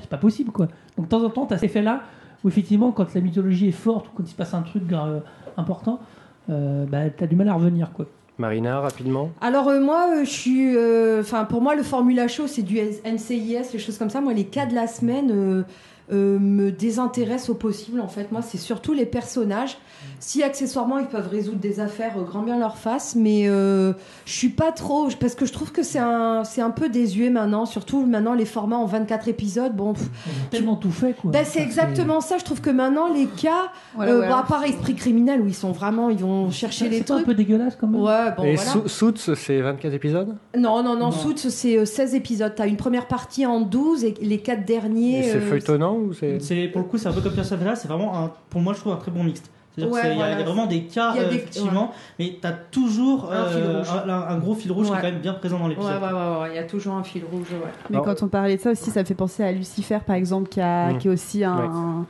C'est 0.00 0.08
pas 0.08 0.16
possible 0.16 0.50
quoi. 0.50 0.66
Donc 0.96 1.06
de 1.06 1.10
temps 1.10 1.22
en 1.22 1.28
temps 1.28 1.44
t'as 1.44 1.56
cet 1.56 1.70
effet 1.70 1.82
là 1.82 2.00
où 2.42 2.48
effectivement 2.48 2.90
quand 2.90 3.14
la 3.14 3.20
mythologie 3.20 3.68
est 3.68 3.72
forte 3.72 4.06
ou 4.08 4.10
quand 4.16 4.22
il 4.22 4.30
se 4.30 4.34
passe 4.34 4.54
un 4.54 4.62
truc 4.62 4.90
euh, 4.92 5.20
important, 5.58 6.00
euh, 6.48 6.86
bah 6.86 7.10
t'as 7.10 7.26
du 7.26 7.36
mal 7.36 7.50
à 7.50 7.54
revenir 7.54 7.92
quoi. 7.92 8.06
Marina, 8.38 8.80
rapidement. 8.80 9.30
Alors 9.40 9.68
euh, 9.68 9.80
moi, 9.80 10.08
euh, 10.10 10.24
je 10.24 10.30
suis, 10.30 10.76
euh, 10.76 11.20
enfin 11.20 11.44
pour 11.44 11.62
moi 11.62 11.74
le 11.74 11.82
Formula 11.82 12.28
Show 12.28 12.46
c'est 12.46 12.62
du 12.62 12.78
NCIS, 12.78 13.72
les 13.72 13.78
choses 13.78 13.98
comme 13.98 14.10
ça. 14.10 14.20
Moi 14.20 14.32
les 14.34 14.44
cas 14.44 14.66
de 14.66 14.74
la 14.74 14.86
semaine 14.86 15.64
euh, 16.12 16.38
me 16.38 16.70
désintéressent 16.70 17.50
au 17.50 17.54
possible 17.54 18.00
en 18.00 18.08
fait. 18.08 18.30
Moi 18.32 18.42
c'est 18.42 18.58
surtout 18.58 18.92
les 18.92 19.06
personnages. 19.06 19.76
Si 20.20 20.42
accessoirement 20.42 20.98
ils 20.98 21.06
peuvent 21.06 21.28
résoudre 21.28 21.58
des 21.58 21.80
affaires, 21.80 22.12
euh, 22.18 22.22
grand 22.22 22.42
bien 22.42 22.58
leur 22.58 22.76
face, 22.76 23.16
mais 23.16 23.48
euh, 23.48 23.92
je 24.24 24.32
suis 24.32 24.50
pas 24.50 24.70
trop 24.72 25.08
parce 25.18 25.34
que 25.34 25.46
je 25.46 25.52
trouve 25.52 25.72
que 25.72 25.82
c'est 25.82 25.98
un, 25.98 26.44
c'est 26.44 26.60
un 26.60 26.70
peu 26.70 26.88
désuet 26.88 27.28
maintenant. 27.30 27.66
Surtout 27.66 28.04
maintenant 28.06 28.34
les 28.34 28.44
formats 28.44 28.76
en 28.76 28.86
24 28.86 29.28
épisodes. 29.28 29.74
Bon, 29.74 29.94
pff, 29.94 30.04
Ils 30.04 30.30
ont 30.30 30.48
tellement 30.50 30.76
tout 30.76 30.90
fait 30.92 31.14
quoi. 31.20 31.30
ben, 31.32 31.44
c'est 31.44 31.60
exactement 31.60 32.20
ça. 32.20 32.38
Je 32.38 32.44
trouve 32.44 32.60
que 32.60 32.70
maintenant 32.70 33.08
les 33.12 33.26
cas, 33.26 33.72
Voilà, 33.94 34.12
euh, 34.12 34.20
ouais, 34.20 34.28
bon, 34.28 34.34
à 34.34 34.42
part 34.44 34.64
esprit 34.64 34.94
criminel 34.94 35.40
où 35.40 35.46
ils 35.48 35.54
sont 35.54 35.72
vraiment, 35.72 36.08
ils 36.10 36.18
vont 36.18 36.50
chercher 36.50 36.88
les 36.88 36.98
C'est 36.98 37.04
pas 37.08 37.14
un 37.14 37.16
trucs. 37.16 37.26
peu 37.26 37.34
dégueulasse 37.34 37.76
quand 37.80 37.88
même. 37.88 38.00
Ouais, 38.00 38.30
bon 38.36 38.44
Et 38.44 38.54
voilà. 38.54 38.70
Su- 38.70 38.88
Suits, 38.88 39.34
c'est 39.34 39.60
24 39.60 39.92
épisodes? 39.92 40.36
Non, 40.56 40.82
non, 40.82 40.94
non, 40.94 41.06
Non. 41.06 41.10
Suits, 41.10 41.50
c'est 41.50 41.78
euh, 41.78 41.84
16 41.84 42.14
épisodes. 42.14 42.52
T'as 42.54 42.68
une 42.68 42.76
première 42.76 43.08
partie 43.08 43.44
en 43.44 43.60
12 43.60 44.04
et 44.04 44.14
les 44.20 44.38
4 44.38 44.64
derniers. 44.64 45.22
C'est 45.24 45.36
euh, 45.38 45.40
feuilletonnant 45.40 45.95
ou 45.96 46.12
c'est... 46.12 46.40
C'est 46.40 46.68
pour 46.68 46.82
le 46.82 46.86
coup, 46.88 46.98
c'est 46.98 47.08
un 47.08 47.12
peu 47.12 47.20
comme 47.20 47.38
of 47.38 47.52
Interest, 47.52 47.82
c'est 47.82 47.88
vraiment 47.88 48.16
un, 48.18 48.32
pour 48.50 48.60
moi, 48.60 48.72
je 48.74 48.80
trouve 48.80 48.92
un 48.92 48.96
très 48.96 49.10
bon 49.10 49.24
mixte. 49.24 49.50
C'est-à-dire 49.74 49.92
Ouais, 49.94 50.00
qu'il 50.00 50.08
y, 50.10 50.12
a- 50.12 50.14
il 50.14 50.16
y 50.16 50.20
voilà. 50.34 50.40
a 50.40 50.42
vraiment 50.44 50.66
des 50.66 50.82
cas, 50.84 51.14
euh, 51.16 51.28
des- 51.28 51.36
effectivement, 51.36 51.92
mais 52.18 52.38
t'as 52.40 52.52
toujours 52.52 53.30
Un 53.30 53.46
fil 53.50 53.60
euh, 53.62 53.78
rouge. 53.78 53.88
un, 54.08 54.10
un 54.10 54.38
gros 54.38 54.54
fil 54.54 54.72
rouge 54.72 54.86
qui 54.86 54.92
est 54.92 54.96
quand 54.96 55.02
même 55.02 55.18
bien 55.20 55.34
présent 55.34 55.58
dans 55.58 55.64
Ouais, 55.64 55.70
l'épisode. 55.70 55.92
ouais, 56.02 56.08
ouais, 56.08 56.40
ouais, 56.42 56.48
il 56.52 56.56
y 56.56 56.58
a 56.58 56.62
toujours 56.64 56.94
un 56.94 57.02
fil 57.02 57.22
rouge, 57.30 57.48
ouais. 57.52 57.58
Mais 57.90 57.96
Alors- 57.96 58.06
quand 58.06 58.22
on 58.24 58.28
parlait 58.28 58.56
de 58.56 58.60
ça 58.62 58.70
aussi, 58.70 58.90
ça 58.90 59.00
me 59.00 59.04
fait 59.04 59.14
penser 59.14 59.42
à 59.42 59.52
Lucifer, 59.52 59.98
par 60.06 60.16
exemple, 60.16 60.48
qui, 60.48 60.62
a, 60.62 60.94
qui 60.94 61.08
est 61.08 61.10
aussi 61.10 61.44
un, 61.44 62.06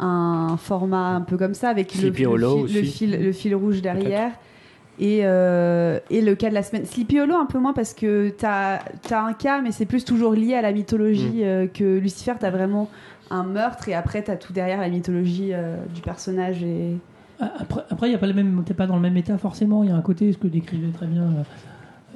un 0.00 0.56
format 0.56 1.14
un 1.14 1.20
peu 1.20 1.36
comme 1.36 1.54
ça, 1.54 1.68
avec 1.68 1.94
le, 1.94 2.12
fil, 2.12 2.26
le, 2.28 2.82
fil, 2.82 3.20
le 3.22 3.32
fil 3.32 3.54
rouge 3.54 3.80
derrière. 3.80 4.32
Et, 5.00 5.22
euh, 5.24 5.98
et 6.08 6.20
le 6.20 6.36
cas 6.36 6.50
de 6.50 6.54
la 6.54 6.62
semaine. 6.62 6.84
Sleepy 6.84 7.18
Hollow, 7.18 7.34
un 7.34 7.46
peu 7.46 7.58
moins, 7.58 7.72
parce 7.72 7.94
que 7.94 8.28
tu 8.30 8.44
as, 8.46 8.80
un 9.12 9.32
cas, 9.32 9.60
mais 9.60 9.72
c'est 9.72 9.86
plus 9.86 10.04
toujours 10.04 10.34
lié 10.34 10.54
à 10.54 10.62
la 10.62 10.70
mythologie 10.72 11.40
Mm. 11.40 11.44
euh, 11.44 11.66
que 11.66 11.98
Lucifer, 11.98 12.34
tu 12.38 12.46
as 12.46 12.50
vraiment 12.52 12.88
un 13.34 13.44
meurtre, 13.44 13.88
et 13.88 13.94
après, 13.94 14.22
tu 14.24 14.30
as 14.30 14.36
tout 14.36 14.52
derrière 14.52 14.80
la 14.80 14.88
mythologie 14.88 15.50
euh, 15.52 15.76
du 15.94 16.00
personnage. 16.00 16.62
Et... 16.62 16.96
Ah, 17.40 17.52
Après, 17.58 17.82
après, 17.90 18.08
il 18.08 18.12
y 18.12 18.14
a 18.14 18.18
pas 18.18 18.26
le 18.26 18.34
même, 18.34 18.62
t'es 18.64 18.74
pas 18.74 18.86
dans 18.86 18.96
le 18.96 19.02
même 19.02 19.16
état 19.16 19.36
forcément. 19.38 19.82
Il 19.82 19.90
y 19.90 19.92
a 19.92 19.96
un 19.96 20.00
côté, 20.02 20.32
ce 20.32 20.38
que 20.38 20.46
décrivait 20.46 20.92
très 20.92 21.06
bien 21.06 21.22
euh, 21.22 21.42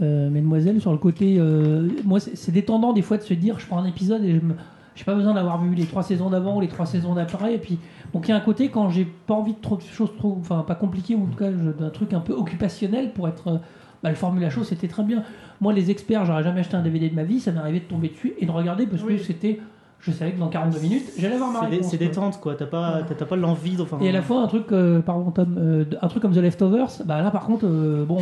euh, 0.03 0.31
Mademoiselle, 0.31 0.81
sur 0.81 0.93
le 0.93 0.99
côté. 0.99 1.37
euh, 1.39 1.89
moi, 2.05 2.21
c'est 2.21 2.53
détendant 2.53 2.93
des 2.93 3.03
fois 3.03 3.17
de 3.17 3.23
se 3.23 3.35
dire, 3.35 3.59
je 3.59 3.67
prends 3.67 3.79
un 3.79 3.87
épisode 3.87 4.23
et 4.25 4.35
je 4.35 4.41
me, 4.45 4.55
j'ai 4.95 5.05
pas 5.05 5.15
besoin 5.15 5.35
d'avoir 5.35 5.61
vu 5.63 5.75
les 5.75 5.85
trois 5.87 6.03
saisons 6.03 6.31
d'avant 6.31 6.57
ou 6.57 6.61
les 6.61 6.69
trois 6.69 6.87
saisons 6.87 7.15
d'après. 7.15 7.55
Et 7.55 7.59
puis, 7.59 7.79
donc 8.15 8.27
il 8.29 8.31
y 8.31 8.35
a 8.35 8.37
un 8.37 8.41
côté 8.41 8.69
quand 8.69 8.91
j'ai 8.91 9.05
pas 9.05 9.35
envie 9.35 9.55
de 9.55 9.61
trop 9.61 9.77
de 9.77 9.83
choses 9.83 10.11
trop, 10.17 10.37
enfin 10.41 10.65
pas 10.67 10.75
compliquées 10.75 11.15
ou 11.15 11.25
en 11.25 11.27
tout 11.27 11.39
cas 11.39 11.51
d'un 11.51 11.91
truc 11.91 12.13
un 12.15 12.21
peu 12.21 12.33
occupationnel 12.33 13.13
pour 13.13 13.29
être 13.29 13.61
bah, 14.03 14.09
le 14.11 14.15
Formula 14.17 14.49
Show 14.51 14.63
c'était 14.65 14.89
très 14.89 15.03
bien. 15.03 15.25
Moi, 15.61 15.73
les 15.73 15.91
experts, 15.91 16.25
j'aurais 16.25 16.43
jamais 16.45 16.61
acheté 16.61 16.77
un 16.77 16.83
DVD 16.83 17.09
de 17.11 17.15
ma 17.17 17.25
vie, 17.25 17.41
ça 17.41 17.51
m'est 17.53 17.59
arrivé 17.59 17.81
de 17.81 17.85
tomber 17.85 18.09
dessus 18.09 18.33
et 18.39 18.47
de 18.47 18.51
regarder 18.53 18.87
parce 18.87 19.03
Oui. 19.03 19.17
que 19.17 19.23
c'était. 19.23 19.61
Je 20.01 20.13
savais 20.13 20.31
que 20.33 20.39
dans 20.39 20.49
42 20.49 20.79
minutes, 20.81 21.11
j'allais 21.19 21.35
avoir 21.35 21.51
ma 21.51 21.61
C'est 21.63 21.67
réponse. 21.67 21.95
Détente 21.97 22.41
quoi, 22.41 22.55
t'as 22.55 22.67
pas, 22.67 23.01
t'as- 23.17 23.25
pas 23.27 23.35
l'envie 23.37 23.75
de. 23.77 23.83
Enfin, 23.83 23.99
Et 24.01 24.09
à 24.09 24.13
la 24.13 24.23
fois 24.23 24.41
un 24.43 24.47
truc, 24.47 24.67
euh, 24.71 25.01
pardon 25.01 25.31
Tom, 25.33 25.57
euh, 25.59 25.85
un 26.01 26.09
truc 26.09 26.23
comme 26.23 26.33
The 26.33 26.37
Leftovers, 26.39 27.03
bah 27.05 27.21
là 27.21 27.31
par 27.33 27.45
contre, 27.47 27.67
euh, 27.67 28.05
bon, 28.07 28.19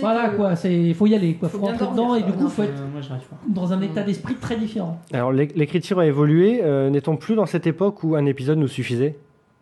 voilà 0.00 0.28
quoi, 0.30 0.56
c'est 0.56 0.92
faut 0.94 1.06
y 1.06 1.14
aller, 1.14 1.34
quoi, 1.34 1.48
Faut 1.48 1.58
faut 1.58 1.64
bien 1.66 1.72
rentrer 1.76 1.90
dedans 1.90 2.14
et 2.14 2.22
du 2.22 2.32
coup 2.32 2.44
Non, 2.44 2.48
faut 2.48 2.62
être 2.62 2.70
Euh, 2.70 2.86
moi 2.92 3.00
j'arrive 3.00 3.24
pas. 3.26 3.36
dans 3.48 3.72
un 3.72 3.80
état 3.82 4.02
d'esprit 4.02 4.34
très 4.34 4.56
différent. 4.56 5.00
Alors 5.12 5.32
l'é- 5.32 5.48
l'écriture 5.54 5.98
a 5.98 6.06
évolué. 6.06 6.60
euh, 6.62 6.90
N'est-on 6.90 7.16
plus 7.16 7.34
dans 7.34 7.46
cette 7.46 7.66
époque 7.66 8.02
où 8.04 8.14
un 8.16 8.26
épisode 8.26 8.58
nous 8.58 8.68
suffisait 8.68 9.16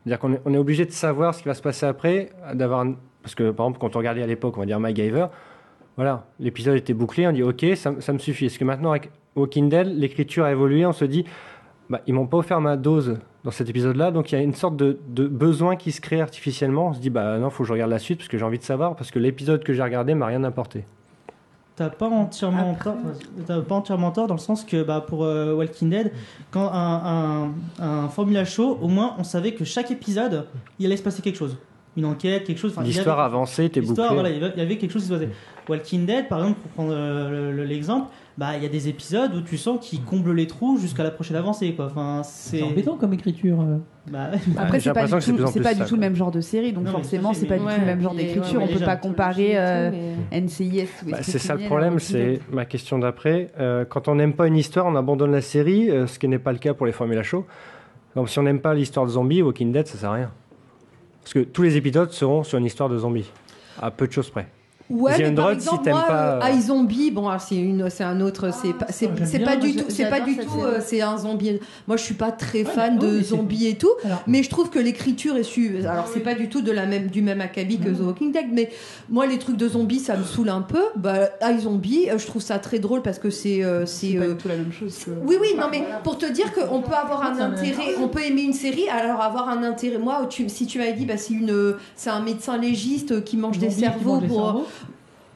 C'est-à-dire 0.05 0.19
qu'on 0.21 0.35
est, 0.35 0.41
on 0.45 0.55
est 0.55 0.59
obligé 0.59 0.85
de 0.85 0.93
savoir 0.93 1.35
ce 1.35 1.43
qui 1.43 1.49
va 1.49 1.55
se 1.55 1.63
passer 1.63 1.87
après, 1.87 2.31
d'avoir 2.55 2.85
parce 3.23 3.35
que 3.35 3.51
par 3.51 3.67
exemple 3.67 3.79
quand 3.81 3.97
on 3.97 3.99
regardait 3.99 4.23
à 4.23 4.27
l'époque, 4.27 4.57
on 4.57 4.61
va 4.61 4.67
dire 4.67 4.79
MacGyver, 4.81 5.27
voilà, 5.97 6.27
l'épisode 6.41 6.77
était 6.77 6.95
bouclé, 6.95 7.27
on 7.27 7.33
dit 7.33 7.43
ok, 7.43 7.65
ça, 7.75 7.93
ça 8.01 8.13
me 8.13 8.19
suffit. 8.19 8.47
Est-ce 8.47 8.59
que 8.59 8.65
maintenant 8.65 8.91
avec 8.91 9.11
Walking 9.35 9.69
Dead, 9.69 9.87
l'écriture 9.89 10.45
a 10.45 10.53
évolué, 10.53 10.85
on 10.87 10.93
se 10.93 11.05
dit, 11.05 11.25
bah, 11.91 12.01
ils 12.07 12.15
m'ont 12.15 12.27
pas 12.27 12.37
offert 12.39 12.61
ma 12.61 12.77
dose 12.77 13.19
dans 13.45 13.51
cet 13.51 13.69
épisode-là, 13.71 14.11
donc 14.11 14.33
il 14.33 14.35
y 14.35 14.39
a 14.39 14.43
une 14.43 14.55
sorte 14.55 14.77
de, 14.77 14.99
de 15.09 15.27
besoin 15.29 15.77
qui 15.77 15.93
se 15.93 16.01
crée 16.01 16.21
artificiellement. 16.21 16.89
On 16.89 16.93
se 16.95 17.01
dit 17.01 17.11
bah 17.11 17.39
non, 17.39 17.49
faut 17.49 17.63
que 17.63 17.69
je 17.69 17.73
regarde 17.73 17.91
la 17.93 17.99
suite 18.01 18.19
parce 18.19 18.29
que 18.29 18.37
j'ai 18.39 18.45
envie 18.45 18.59
de 18.59 18.65
savoir, 18.65 18.97
parce 18.97 19.11
que 19.13 19.19
l'épisode 19.21 19.63
que 19.63 19.73
j'ai 19.73 19.83
regardé 19.83 20.15
m'a 20.15 20.27
rien 20.27 20.43
apporté. 20.45 20.85
T'as 21.77 21.91
pas 21.91 22.09
entièrement 22.09 22.73
Après- 22.73 22.91
tort. 23.47 23.65
Pas 23.65 23.75
entièrement 23.75 24.11
tort 24.11 24.27
dans 24.27 24.35
le 24.35 24.41
sens 24.41 24.65
que 24.65 24.83
bah, 24.83 25.05
pour 25.07 25.25
euh, 25.25 25.53
Walking 25.55 25.91
Dead, 25.91 26.11
quand 26.51 26.71
un, 26.73 27.51
un, 27.79 27.85
un 28.05 28.09
Formula 28.09 28.45
Show, 28.47 28.79
au 28.81 28.89
moins 28.89 29.15
on 29.19 29.25
savait 29.25 29.53
que 29.53 29.65
chaque 29.65 29.91
épisode, 29.91 30.47
il 30.79 30.87
allait 30.87 30.97
se 30.97 31.03
passer 31.03 31.21
quelque 31.23 31.37
chose, 31.37 31.57
une 31.97 32.07
enquête, 32.07 32.45
quelque 32.45 32.59
chose. 32.59 32.75
L'histoire 32.83 33.21
avait- 33.21 33.27
avançait, 33.35 33.67
était 33.67 33.81
L'histoire, 33.81 34.09
bouclée. 34.15 34.21
voilà, 34.23 34.35
il 34.37 34.41
y 34.41 34.45
avait- 34.45 34.55
il 34.57 34.59
y 34.59 34.63
avait 34.63 34.79
quelque 34.79 34.91
chose 34.93 35.03
qui 35.03 35.09
se 35.09 35.13
passait. 35.15 35.29
Walking 35.69 36.07
Dead, 36.07 36.29
par 36.29 36.39
exemple, 36.41 36.61
pour 36.61 36.71
prendre 36.73 36.93
euh, 36.93 37.51
le- 37.51 37.57
le- 37.57 37.65
l'exemple, 37.65 38.09
bah 38.39 38.57
il 38.57 38.63
y 38.63 38.67
a 38.67 38.69
des 38.69 38.89
épisodes 38.89 39.35
où 39.35 39.41
tu 39.41 39.57
sens 39.57 39.79
qu'ils 39.85 40.03
comblent 40.03 40.33
les 40.35 40.47
trous 40.47 40.79
jusqu'à 40.79 41.03
la 41.03 41.11
prochaine 41.11 41.37
avancée, 41.37 41.73
quoi. 41.73 41.87
Enfin, 41.87 42.23
c'est 42.25 42.63
embêtant 42.63 42.97
comme 42.97 43.13
écriture. 43.15 43.61
euh. 43.63 43.79
Bah, 44.11 44.31
Après, 44.59 44.79
c'est 44.79 44.93
pas 44.95 45.07
du 45.07 45.11
tout, 45.13 45.47
c'est 45.49 45.61
pas 45.61 45.75
ça, 45.75 45.83
du 45.85 45.89
tout 45.89 45.95
le 45.97 46.01
même 46.01 46.15
genre 46.15 46.31
de 46.31 46.41
série, 46.41 46.73
donc 46.73 46.85
Non, 46.85 46.93
forcément, 46.93 47.33
c'est 47.33 47.47
pas 47.47 47.59
du 47.59 47.65
Ouais, 47.65 47.75
tout 47.75 47.81
le 47.81 47.87
même 47.87 48.01
genre 48.03 48.13
et- 48.15 48.17
d'écriture. 48.17 48.61
ouais, 48.61 48.69
on 48.71 48.79
peut 48.79 48.85
pas 48.85 48.97
comparer 48.97 49.53
euh, 49.57 49.91
NCIS 50.33 50.89
ou 51.07 51.11
Bah, 51.11 51.19
c'est 51.23 51.39
ça 51.39 51.55
le 51.55 51.65
problème, 51.65 51.99
c'est 51.99 52.41
ma 52.53 52.65
question 52.67 52.99
d'après. 52.99 53.51
Euh, 53.59 53.85
quand 53.85 54.09
on 54.09 54.15
n'aime 54.17 54.35
pas 54.35 54.47
une 54.47 54.57
histoire, 54.57 54.87
on 54.87 54.95
abandonne 54.97 55.33
la 55.33 55.41
série, 55.43 55.91
euh, 55.91 56.07
ce 56.07 56.19
qui 56.19 56.29
n'est 56.29 56.39
pas 56.39 56.53
le 56.53 56.59
cas 56.59 56.75
pour 56.75 56.87
les 56.87 56.93
Formula 56.93 57.23
Show. 57.23 57.47
Donc 58.15 58.29
si 58.31 58.39
on 58.39 58.43
n'aime 58.43 58.61
pas 58.61 58.75
l'histoire 58.75 59.05
de 59.07 59.11
zombies, 59.11 59.43
Walking 59.43 59.73
Dead, 59.73 59.87
ça 59.87 59.99
sert 59.99 60.11
à 60.11 60.15
rien. 60.15 60.31
Parce 61.23 61.33
que 61.35 61.41
tous 61.41 61.63
les 61.63 61.77
épisodes 61.77 62.11
seront 62.13 62.45
sur 62.45 62.59
une 62.59 62.65
histoire 62.67 62.89
de 62.89 62.97
zombies, 62.99 63.31
à 63.83 63.91
peu 63.91 64.07
de 64.07 64.13
choses 64.13 64.31
près. 64.31 64.47
Ouais, 64.89 65.13
mais 65.19 65.33
par 65.33 65.51
exemple, 65.51 65.89
moi, 65.91 66.05
pas, 66.07 66.37
euh, 66.37 66.41
euh, 66.45 66.51
iZombie, 66.57 67.11
bon, 67.11 67.29
alors, 67.29 67.41
c'est 67.41 67.57
une, 67.57 67.91
c'est 67.91 68.05
un 68.05 68.21
autre, 68.21 68.51
c'est 68.53 68.73
pas, 68.73 68.87
c'est, 68.91 69.07
Ah, 69.11 69.45
pas 69.45 69.57
du 69.57 69.75
tout, 69.75 69.85
c'est 69.89 70.09
pas 70.09 70.21
du 70.21 70.37
tout, 70.37 70.61
euh, 70.63 70.79
c'est 70.81 71.01
un 71.01 71.17
zombie. 71.19 71.59
Moi, 71.89 71.97
je 71.97 72.03
suis 72.05 72.15
pas 72.15 72.31
très 72.31 72.61
Ouais, 72.65 72.71
fan 72.71 72.99
mais- 73.01 73.07
de 73.09 73.21
zombies 73.23 73.67
et 73.67 73.75
tout, 73.77 73.91
Alors, 74.05 74.23
mais 74.29 74.45
je 74.45 74.51
trouve 74.51 74.71
que 74.71 74.79
l'écriture 74.79 75.37
est 75.37 75.43
su. 75.43 75.79
Alors, 75.89 76.07
c'est 76.13 76.21
pas 76.21 76.35
du 76.35 76.49
tout 76.49 76.61
de 76.63 76.71
la 76.71 76.87
même, 76.87 77.09
du 77.09 77.21
même 77.23 77.41
acabit 77.41 77.79
que. 77.79 77.89
The 77.91 78.01
Walking 78.01 78.31
Dead, 78.31 78.47
mais 78.53 78.71
moi, 79.09 79.27
les 79.27 79.39
trucs 79.39 79.57
de 79.57 79.69
zombies, 79.69 79.99
ça 79.99 80.17
me 80.17 80.23
saoule 80.25 80.51
un 80.51 80.63
peu. 80.63 80.83
Bah, 80.95 81.31
iZombie, 81.43 82.09
je 82.17 82.27
trouve 82.27 82.43
ça 82.43 82.59
très 82.61 82.79
drôle 82.79 83.03
parce 83.03 83.19
que 83.19 83.31
c'est, 83.31 83.65
euh, 83.65 83.87
c'est, 83.87 84.13
C'est 84.13 84.19
pas 84.19 84.27
du 84.29 84.37
tout 84.37 84.49
la 84.49 84.57
même 84.57 84.73
chose. 84.73 84.97
que- 85.05 85.11
oui, 85.27 85.37
oui, 85.41 85.49
non, 85.59 85.67
mais 85.71 85.83
pour 86.05 86.17
te 86.19 86.27
dire 86.31 86.53
qu'on 86.53 86.81
peut 86.83 86.95
avoir 86.95 87.23
un 87.25 87.39
intérêt, 87.41 87.95
on 88.01 88.09
peut 88.09 88.23
aimer 88.25 88.43
une 88.43 88.53
série, 88.53 88.89
alors 88.89 89.21
avoir 89.21 89.49
un 89.49 89.63
intérêt. 89.65 89.99
Moi, 89.99 90.27
tu- 90.29 90.49
si 90.49 90.67
tu 90.67 90.79
m'avais 90.79 90.93
dit, 90.93 91.07
bah, 91.07 91.17
c'est 91.17 91.35
une, 91.35 91.75
c'est 91.97 92.11
un 92.11 92.21
médecin 92.21 92.57
légiste 92.57 93.25
qui 93.25 93.37
mange 93.37 93.59
des 93.59 93.71
cerveaux 93.71 94.21
pour, 94.21 94.45
cerveaux. 94.45 94.65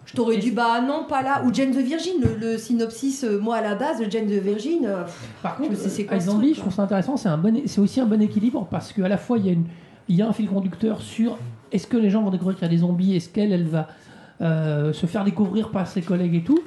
Je 0.06 0.14
t'aurais 0.14 0.38
dit 0.38 0.50
bah 0.50 0.80
non 0.80 1.04
pas 1.08 1.22
là 1.22 1.42
ou 1.44 1.52
Jane 1.52 1.70
the 1.70 1.78
Virgin 1.78 2.14
le, 2.20 2.36
le 2.36 2.58
synopsis 2.58 3.24
euh, 3.24 3.38
moi 3.38 3.56
à 3.56 3.60
la 3.62 3.74
base 3.74 4.00
de 4.00 4.10
Jane 4.10 4.26
the 4.26 4.42
Virgin 4.42 4.86
euh, 4.86 5.04
Par 5.42 5.56
contre, 5.56 5.70
Je 5.72 5.76
sais 5.76 5.88
c'est 5.88 6.04
quoi 6.04 6.16
euh, 6.16 6.20
ce 6.20 6.24
iZombie, 6.26 6.46
truc, 6.46 6.56
je 6.56 6.60
trouve 6.60 6.74
ça 6.74 6.82
intéressant. 6.82 7.16
C'est 7.16 7.28
un 7.28 7.38
bon, 7.38 7.62
c'est 7.66 7.80
aussi 7.80 8.00
un 8.00 8.06
bon 8.06 8.20
équilibre 8.20 8.66
parce 8.70 8.92
qu'à 8.92 9.08
la 9.08 9.18
fois 9.18 9.38
il 9.38 9.46
y 9.46 9.48
a 9.50 9.52
une, 9.52 9.66
il 10.08 10.16
y 10.16 10.22
a 10.22 10.28
un 10.28 10.32
fil 10.32 10.48
conducteur 10.48 11.00
sur 11.00 11.38
est-ce 11.72 11.86
que 11.86 11.96
les 11.96 12.10
gens 12.10 12.22
vont 12.22 12.30
découvrir 12.30 12.56
qu'il 12.56 12.66
y 12.66 12.70
a 12.70 12.72
des 12.72 12.78
zombies, 12.78 13.16
est-ce 13.16 13.28
qu'elle, 13.28 13.52
elle 13.52 13.66
va 13.66 13.88
euh, 14.40 14.92
se 14.94 15.04
faire 15.04 15.22
découvrir 15.24 15.70
par 15.70 15.86
ses 15.86 16.00
collègues 16.00 16.34
et 16.34 16.42
tout. 16.42 16.58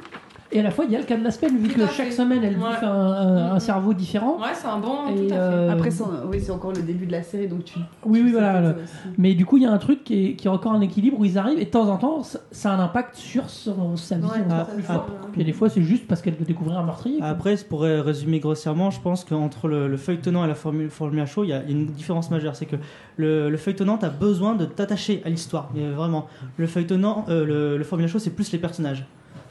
Et 0.56 0.60
à 0.60 0.64
la 0.64 0.72
fois 0.72 0.86
il 0.86 0.92
y 0.92 0.96
a 0.96 1.00
le 1.00 1.06
cas 1.06 1.18
de 1.18 1.24
la 1.24 1.32
semaine 1.32 1.58
vu 1.58 1.68
Tout 1.70 1.80
que 1.80 1.82
à 1.84 1.88
chaque 1.88 2.08
fait. 2.08 2.12
semaine 2.12 2.44
elle 2.44 2.54
Ouais. 2.58 2.60
bouffe 2.60 2.84
un, 2.84 2.88
un- 2.88 3.38
un 3.52 3.54
Mhm. 3.56 3.60
cerveau 3.60 3.94
différent. 3.94 4.38
ouais 4.40 4.50
c'est 4.54 4.68
un 4.68 4.78
bon 4.80 5.08
Et, 5.10 5.16
tout 5.16 5.24
à 5.26 5.28
fait 5.28 5.34
euh, 5.34 5.72
Après, 5.72 5.90
c'est 5.92 6.04
oui, 6.30 6.40
c'est 6.40 6.52
encore 6.52 6.72
le 6.74 6.82
début 6.84 7.06
de 7.08 7.12
la 7.12 7.24
série, 7.24 7.48
donc 7.48 7.66
tu. 7.66 7.80
Oui, 8.06 8.20
tu 8.20 8.26
oui, 8.26 8.32
voilà. 8.32 8.62
le- 8.62 8.68
ça. 8.86 9.10
Mais 9.18 9.34
du 9.34 9.46
coup, 9.46 9.58
il 9.58 9.64
y 9.64 9.66
a 9.66 9.72
un 9.72 9.78
truc 9.80 10.04
qui 10.04 10.26
est, 10.28 10.34
qui 10.36 10.48
est 10.48 10.52
encore 10.52 10.74
un 10.74 10.82
équilibre 10.82 11.20
où 11.20 11.26
ils 11.26 11.38
arrivent 11.38 11.60
et 11.60 11.66
de 11.66 11.70
temps 11.70 11.88
en 11.90 11.98
temps, 11.98 12.22
ça, 12.24 12.40
ça 12.52 12.72
a 12.72 12.76
un 12.76 12.80
impact 12.80 13.16
sur 13.16 13.50
son, 13.50 13.98
sa 13.98 14.16
vie 14.18 14.24
Ouais, 14.26 14.30
encore 14.48 14.68
tout 14.68 14.76
plus 14.76 14.84
à 14.84 14.94
fort. 14.94 15.06
fait. 15.08 15.28
Puis 15.34 15.44
des 15.44 15.54
fois, 15.54 15.70
c'est 15.70 15.82
juste 15.82 16.08
parce 16.08 16.22
qu'elle 16.22 16.36
veut 16.36 16.46
découvrir 16.46 16.78
un 16.78 16.84
meurtrier. 16.84 17.18
quoi. 17.20 17.28
Après, 17.28 17.56
pour 17.68 17.82
résumer 17.82 18.40
grossièrement, 18.40 18.92
je 18.92 19.00
pense 19.02 19.24
qu'entre 19.24 19.68
le, 19.68 19.88
le 19.88 19.98
feuilletonnant 19.98 20.46
et 20.46 20.48
la 20.48 20.56
formule, 20.56 20.90
Formula 20.90 21.26
Show, 21.26 21.44
il 21.44 21.50
y, 21.50 21.54
a 21.54 21.64
il 21.64 21.72
y 21.72 21.74
a 21.74 21.78
une 21.78 21.88
différence 21.88 22.30
majeure. 22.30 22.56
C'est 22.56 22.66
que 22.68 22.76
le, 23.18 23.50
le 23.50 23.58
feuilletonnant, 23.58 23.98
tu 23.98 24.06
as 24.06 24.10
besoin 24.10 24.54
de 24.54 24.66
t'attacher 24.66 25.22
à 25.26 25.30
l'histoire. 25.30 25.70
Mais 25.74 25.90
vraiment, 25.90 26.28
le 26.58 26.68
feuilletonnant, 26.68 27.26
euh, 27.30 27.46
le, 27.46 27.78
le 27.78 27.84
Formula 27.84 28.08
Show, 28.08 28.20
c'est 28.20 28.30
plus 28.36 28.52
les 28.52 28.60
personnages. 28.60 29.06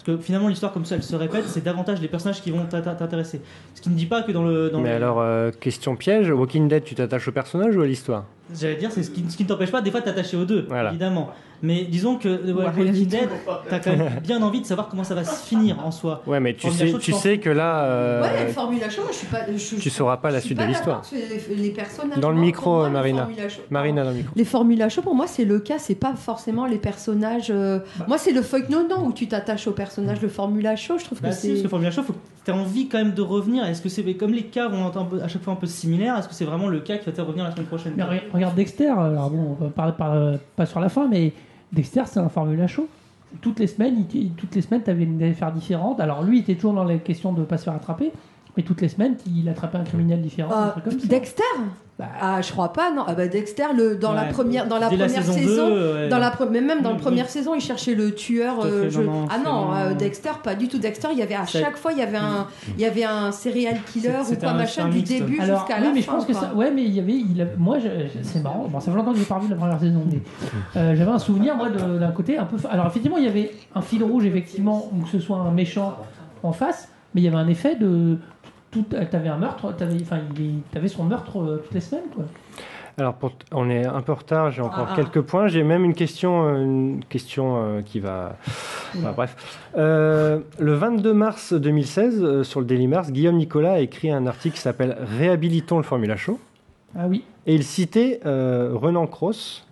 Parce 0.05 0.19
que 0.19 0.23
finalement, 0.25 0.49
l'histoire, 0.49 0.73
comme 0.73 0.85
ça, 0.85 0.97
elle 0.97 1.03
se 1.03 1.15
répète, 1.15 1.45
c'est 1.47 1.63
davantage 1.63 2.01
les 2.01 2.09
personnages 2.09 2.43
qui 2.43 2.51
vont 2.51 2.65
t'intéresser. 2.67 3.41
Ce 3.75 3.81
qui 3.81 3.89
ne 3.89 3.95
dit 3.95 4.07
pas 4.07 4.23
que 4.23 4.33
dans 4.33 4.43
le. 4.43 4.69
Dans 4.71 4.81
Mais 4.81 4.91
le- 4.91 4.97
alors, 4.97 5.21
euh, 5.21 5.51
question 5.53 5.95
piège, 5.95 6.29
Walking 6.31 6.67
Dead, 6.69 6.83
tu 6.83 6.95
t'attaches 6.97 7.29
au 7.29 7.33
personnage 7.33 7.77
ou 7.77 7.83
à 7.83 7.87
l'histoire? 7.87 8.25
J'allais 8.53 8.75
dire, 8.77 8.91
c'est 8.91 9.03
ce 9.05 9.11
qui, 9.11 9.25
ce 9.29 9.37
qui 9.37 9.45
ne 9.45 9.49
t'empêche 9.49 9.71
pas 9.71 9.81
des 9.81 9.91
fois 9.93 10.01
de 10.01 10.05
t'attacher 10.07 10.37
aux 10.37 10.45
deux, 10.45 10.67
Voilà. 10.69 10.91
évidemment. 10.91 11.31
Mais 11.63 11.85
disons 11.85 12.17
que 12.17 12.29
The 12.29 12.55
Ou 12.57 12.61
à 12.61 12.71
rien 12.71 12.87
Walking 12.87 13.07
Dead, 13.07 13.29
t'as 13.71 13.79
quand 13.79 13.97
même 13.97 14.21
bien 14.23 14.43
envie 14.43 14.61
de 14.61 14.67
savoir 14.67 14.89
comment 14.89 15.05
ça 15.05 15.15
va 15.15 15.23
se 15.25 15.47
finir 15.47 15.79
en 15.85 15.91
soi. 15.91 16.23
Ouais, 16.27 16.41
mais 16.41 16.55
tu 16.55 16.63
Formula 16.67 16.87
sais, 16.87 16.91
Show, 16.93 16.99
tu 16.99 17.13
sais 17.13 17.39
que 17.39 17.51
là, 17.51 17.85
euh, 17.85 18.23
ouais 18.23 18.49
Formula 18.49 18.91
Show 18.91 19.03
moi, 19.03 19.11
je 19.13 19.17
suis 19.19 19.27
pas 19.29 19.39
je, 19.57 19.77
tu 19.77 19.89
sauras 19.91 20.17
pas 20.17 20.31
la 20.31 20.41
suite 20.41 20.59
pas 20.59 20.65
de 20.65 20.69
l'histoire. 20.71 21.03
les, 21.13 21.55
les 21.57 21.71
personnages 21.71 22.19
Dans 22.19 22.31
le 22.31 22.41
micro, 22.41 22.79
moi, 22.81 22.91
Marina. 22.91 23.23
Formula 23.23 23.49
Show- 23.49 23.61
Marina 23.71 24.03
dans 24.05 24.11
le 24.11 24.17
micro. 24.17 24.33
les 24.35 24.45
Formula 24.45 24.89
Show 24.89 25.03
pour 25.03 25.15
moi 25.15 25.27
c'est 25.27 25.45
le 25.45 25.61
cas 25.61 25.79
c'est 25.79 25.95
pas 25.95 26.15
forcément 26.17 26.67
les 26.67 26.79
personnages 26.79 27.51
euh, 27.51 27.79
Bah. 27.99 28.07
moi 28.09 28.19
c'est 28.19 28.33
le 28.33 28.43
feuilleton 28.43 29.05
où 29.07 29.13
tu 29.13 29.29
t'attaches 29.29 29.67
aux 29.69 29.73
personnages 29.73 30.21
le 30.21 30.29
Formula 30.29 30.75
Show 30.77 30.99
je 30.99 31.05
trouve 31.05 31.21
Bah 31.23 31.29
que 31.29 31.35
si, 31.35 31.41
c'est 31.43 31.49
parce 31.51 31.63
que 31.63 31.69
Formula 31.69 31.91
Show, 31.91 32.03
faut 32.03 32.13
que 32.15 32.51
envie 32.51 32.89
quand 32.89 32.99
même 32.99 33.15
de 33.15 33.23
revenir. 33.23 33.65
Est-ce 33.67 33.81
que 33.81 33.89
c'est 33.89 34.03
comme 34.15 34.33
les 34.33 34.43
cas 34.43 34.67
vont 34.69 34.91
à 35.23 35.29
chaque 35.29 35.43
fois 35.43 35.53
un 35.53 35.57
peu 35.57 35.69
similaires 35.69 36.17
Est-ce 36.19 36.27
que 36.29 36.35
c'est 36.35 36.45
vraiment 36.45 36.67
le 36.67 36.81
cas 36.81 36.97
qui 36.99 37.07
va 37.07 37.13
te 37.13 37.21
revenir 37.21 37.45
la 37.45 37.53
semaine 37.53 37.67
prochaine? 37.67 37.93
Mais 37.97 38.03
regarde 38.35 38.57
Dexter, 38.57 38.89
alors 38.89 39.31
bon, 39.31 39.57
on 39.61 39.65
va 39.65 39.71
parler 39.71 39.93
par- 39.97 40.13
euh, 40.15 40.37
pas 40.57 40.67
sur 40.67 40.81
la 40.81 40.89
fin, 40.89 41.07
mais 41.09 41.33
Dexter, 41.73 42.03
c'est 42.07 42.21
un 42.21 42.29
Formula 42.29 42.67
Show. 42.67 42.89
Toutes 43.41 43.61
les 43.61 43.67
semaines, 43.67 44.05
il, 44.13 44.33
toutes 44.33 44.55
les 44.55 44.61
semaines, 44.61 44.83
tu 44.83 44.91
avais 44.91 45.05
une 45.05 45.23
affaire 45.23 45.53
différente. 45.53 46.01
Alors 46.01 46.23
lui, 46.23 46.39
il 46.39 46.41
était 46.43 46.55
toujours 46.55 46.75
dans 46.75 46.85
la 46.85 46.99
question 46.99 47.33
de 47.33 47.41
ne 47.41 47.45
pas 47.47 47.57
se 47.57 47.65
faire 47.65 47.73
attraper, 47.73 48.13
mais 48.57 48.63
toutes 48.63 48.83
les 48.83 48.89
semaines, 48.89 49.17
il 49.27 49.49
attrapait 49.49 49.79
un 49.79 49.85
criminel 49.85 50.21
différent. 50.21 50.53
Euh, 50.53 50.67
un 50.67 50.69
truc 50.69 50.85
comme 50.85 51.01
ça. 51.01 51.07
Dexter? 51.07 51.43
Bah, 52.03 52.09
ah 52.21 52.43
je 52.43 52.51
crois 52.51 52.73
pas 52.73 52.91
non 52.91 53.05
ah 53.07 53.15
bah 53.15 53.29
Dexter 53.29 53.67
le 53.77 53.95
dans 53.97 54.13
la 54.13 54.25
première 54.25 54.67
dans 54.67 54.79
la 54.79 54.89
première 54.89 55.09
saison, 55.09 55.33
saison 55.33 55.69
2, 55.69 55.95
ouais. 55.95 56.09
Dans 56.09 56.19
la 56.19 56.31
pre- 56.31 56.49
mais 56.51 56.61
même 56.61 56.83
dans 56.83 56.91
la 56.91 56.97
première 56.97 57.27
oui. 57.27 57.31
saison, 57.31 57.55
il 57.55 57.61
cherchait 57.61 57.95
le 57.95 58.13
tueur. 58.13 58.57
Euh, 58.65 58.83
fait, 58.85 58.91
je- 58.91 59.01
non, 59.01 59.13
non, 59.23 59.27
Ah 59.31 59.39
non, 59.39 59.73
euh, 59.75 59.95
Dexter, 59.95 60.31
pas 60.43 60.57
du 60.57 60.67
tout 60.67 60.79
Dexter. 60.79 61.09
Il 61.13 61.19
y 61.19 61.23
avait 61.23 61.37
à 61.37 61.47
chaque 61.47 61.77
fois, 61.77 61.93
il 61.93 61.99
y 61.99 62.03
avait 62.03 62.17
un, 62.17 62.49
il 62.77 62.81
y 62.81 62.85
avait 62.87 63.05
un 63.05 63.31
serial 63.31 63.77
killer 63.93 64.11
ou 64.31 64.35
quoi 64.37 64.51
un- 64.51 64.55
machin 64.55 64.89
du 64.89 64.97
mixte. 64.97 65.13
début 65.13 65.37
jusqu'à 65.37 65.77
oui, 65.79 65.85
la 65.85 65.93
mais 65.95 66.03
fin. 66.03 66.13
je 66.13 66.17
pense 66.17 66.27
que 66.27 66.33
ça. 66.33 66.53
Ouais, 66.55 66.71
mais 66.73 66.83
il 66.83 66.93
y 66.95 66.99
avait. 66.99 67.13
Il 67.13 67.41
a- 67.41 67.47
moi, 67.57 67.79
je- 67.79 67.89
c'est 68.23 68.43
marrant. 68.43 68.67
Bon, 68.69 68.81
ça 68.81 68.91
fait 68.91 68.97
longtemps 68.97 69.13
que 69.13 69.19
j'ai 69.19 69.25
pas 69.25 69.39
vu 69.39 69.49
la 69.49 69.57
première 69.57 69.79
saison, 69.79 70.03
mais 70.11 70.19
euh, 70.77 70.97
j'avais 70.97 71.11
un 71.13 71.19
souvenir, 71.21 71.55
moi, 71.57 71.69
d'un 71.71 72.11
côté 72.11 72.37
un 72.37 72.45
peu. 72.47 72.57
Alors, 72.69 72.87
effectivement, 72.89 73.19
il 73.19 73.25
y 73.25 73.29
avait 73.29 73.53
un 73.77 73.81
fil 73.83 74.03
rouge, 74.03 74.25
effectivement, 74.27 74.89
ou 74.93 75.03
que 75.05 75.09
ce 75.11 75.21
soit 75.21 75.37
un 75.39 75.51
méchant 75.53 75.97
en 76.43 76.53
face, 76.53 76.89
mais 77.15 77.21
il 77.21 77.25
y 77.25 77.29
avait 77.29 77.37
un 77.37 77.49
effet 77.49 77.77
de. 77.77 78.19
Tout, 78.73 78.83
t'avais 79.11 79.29
un 79.29 79.37
meurtre, 79.37 79.73
t'avais, 79.77 80.01
enfin, 80.03 80.19
il 80.39 80.61
t'avais 80.73 80.89
son 80.89 81.05
meurtre 81.05 81.39
euh, 81.41 81.57
toutes 81.63 81.75
les 81.75 81.81
semaines, 81.81 82.05
quoi. 82.15 82.25
Alors, 82.99 83.15
pour 83.15 83.31
t- 83.37 83.47
on 83.53 83.71
est 83.71 83.87
un 83.87 84.01
peu 84.03 84.13
en 84.13 84.17
retard, 84.17 84.51
j'ai 84.51 84.61
encore 84.61 84.87
Ah, 84.89 84.93
ah. 84.93 84.97
quelques 84.97 85.21
points. 85.23 85.47
J'ai 85.49 85.63
même 85.63 85.85
une 85.85 85.95
question, 85.95 86.47
euh, 86.49 86.63
une 86.63 87.05
question 87.09 87.57
euh, 87.57 87.81
qui 87.83 88.01
va. 88.01 88.37
Enfin, 88.97 89.13
bref. 89.17 89.61
Euh, 89.79 90.41
le 90.59 90.75
22 90.75 91.15
mars 91.15 91.53
2016, 91.55 92.23
euh, 92.23 92.43
sur 92.45 92.61
le 92.61 92.67
Daily 92.67 92.87
Mars, 92.89 93.11
Guillaume 93.11 93.37
Nicolas 93.37 93.75
a 93.75 93.79
écrit 93.79 94.11
un 94.11 94.27
article 94.27 94.57
qui 94.57 94.61
s'appelle 94.63 94.97
Réhabilitons 95.19 95.79
le 95.79 95.83
Formula 95.85 96.17
Show. 96.17 96.39
Ah 96.95 97.07
oui. 97.09 97.25
Et 97.47 97.55
il 97.55 97.65
citait 97.65 98.21
euh, 98.27 98.73
Renan 98.75 99.07
Cross, 99.07 99.67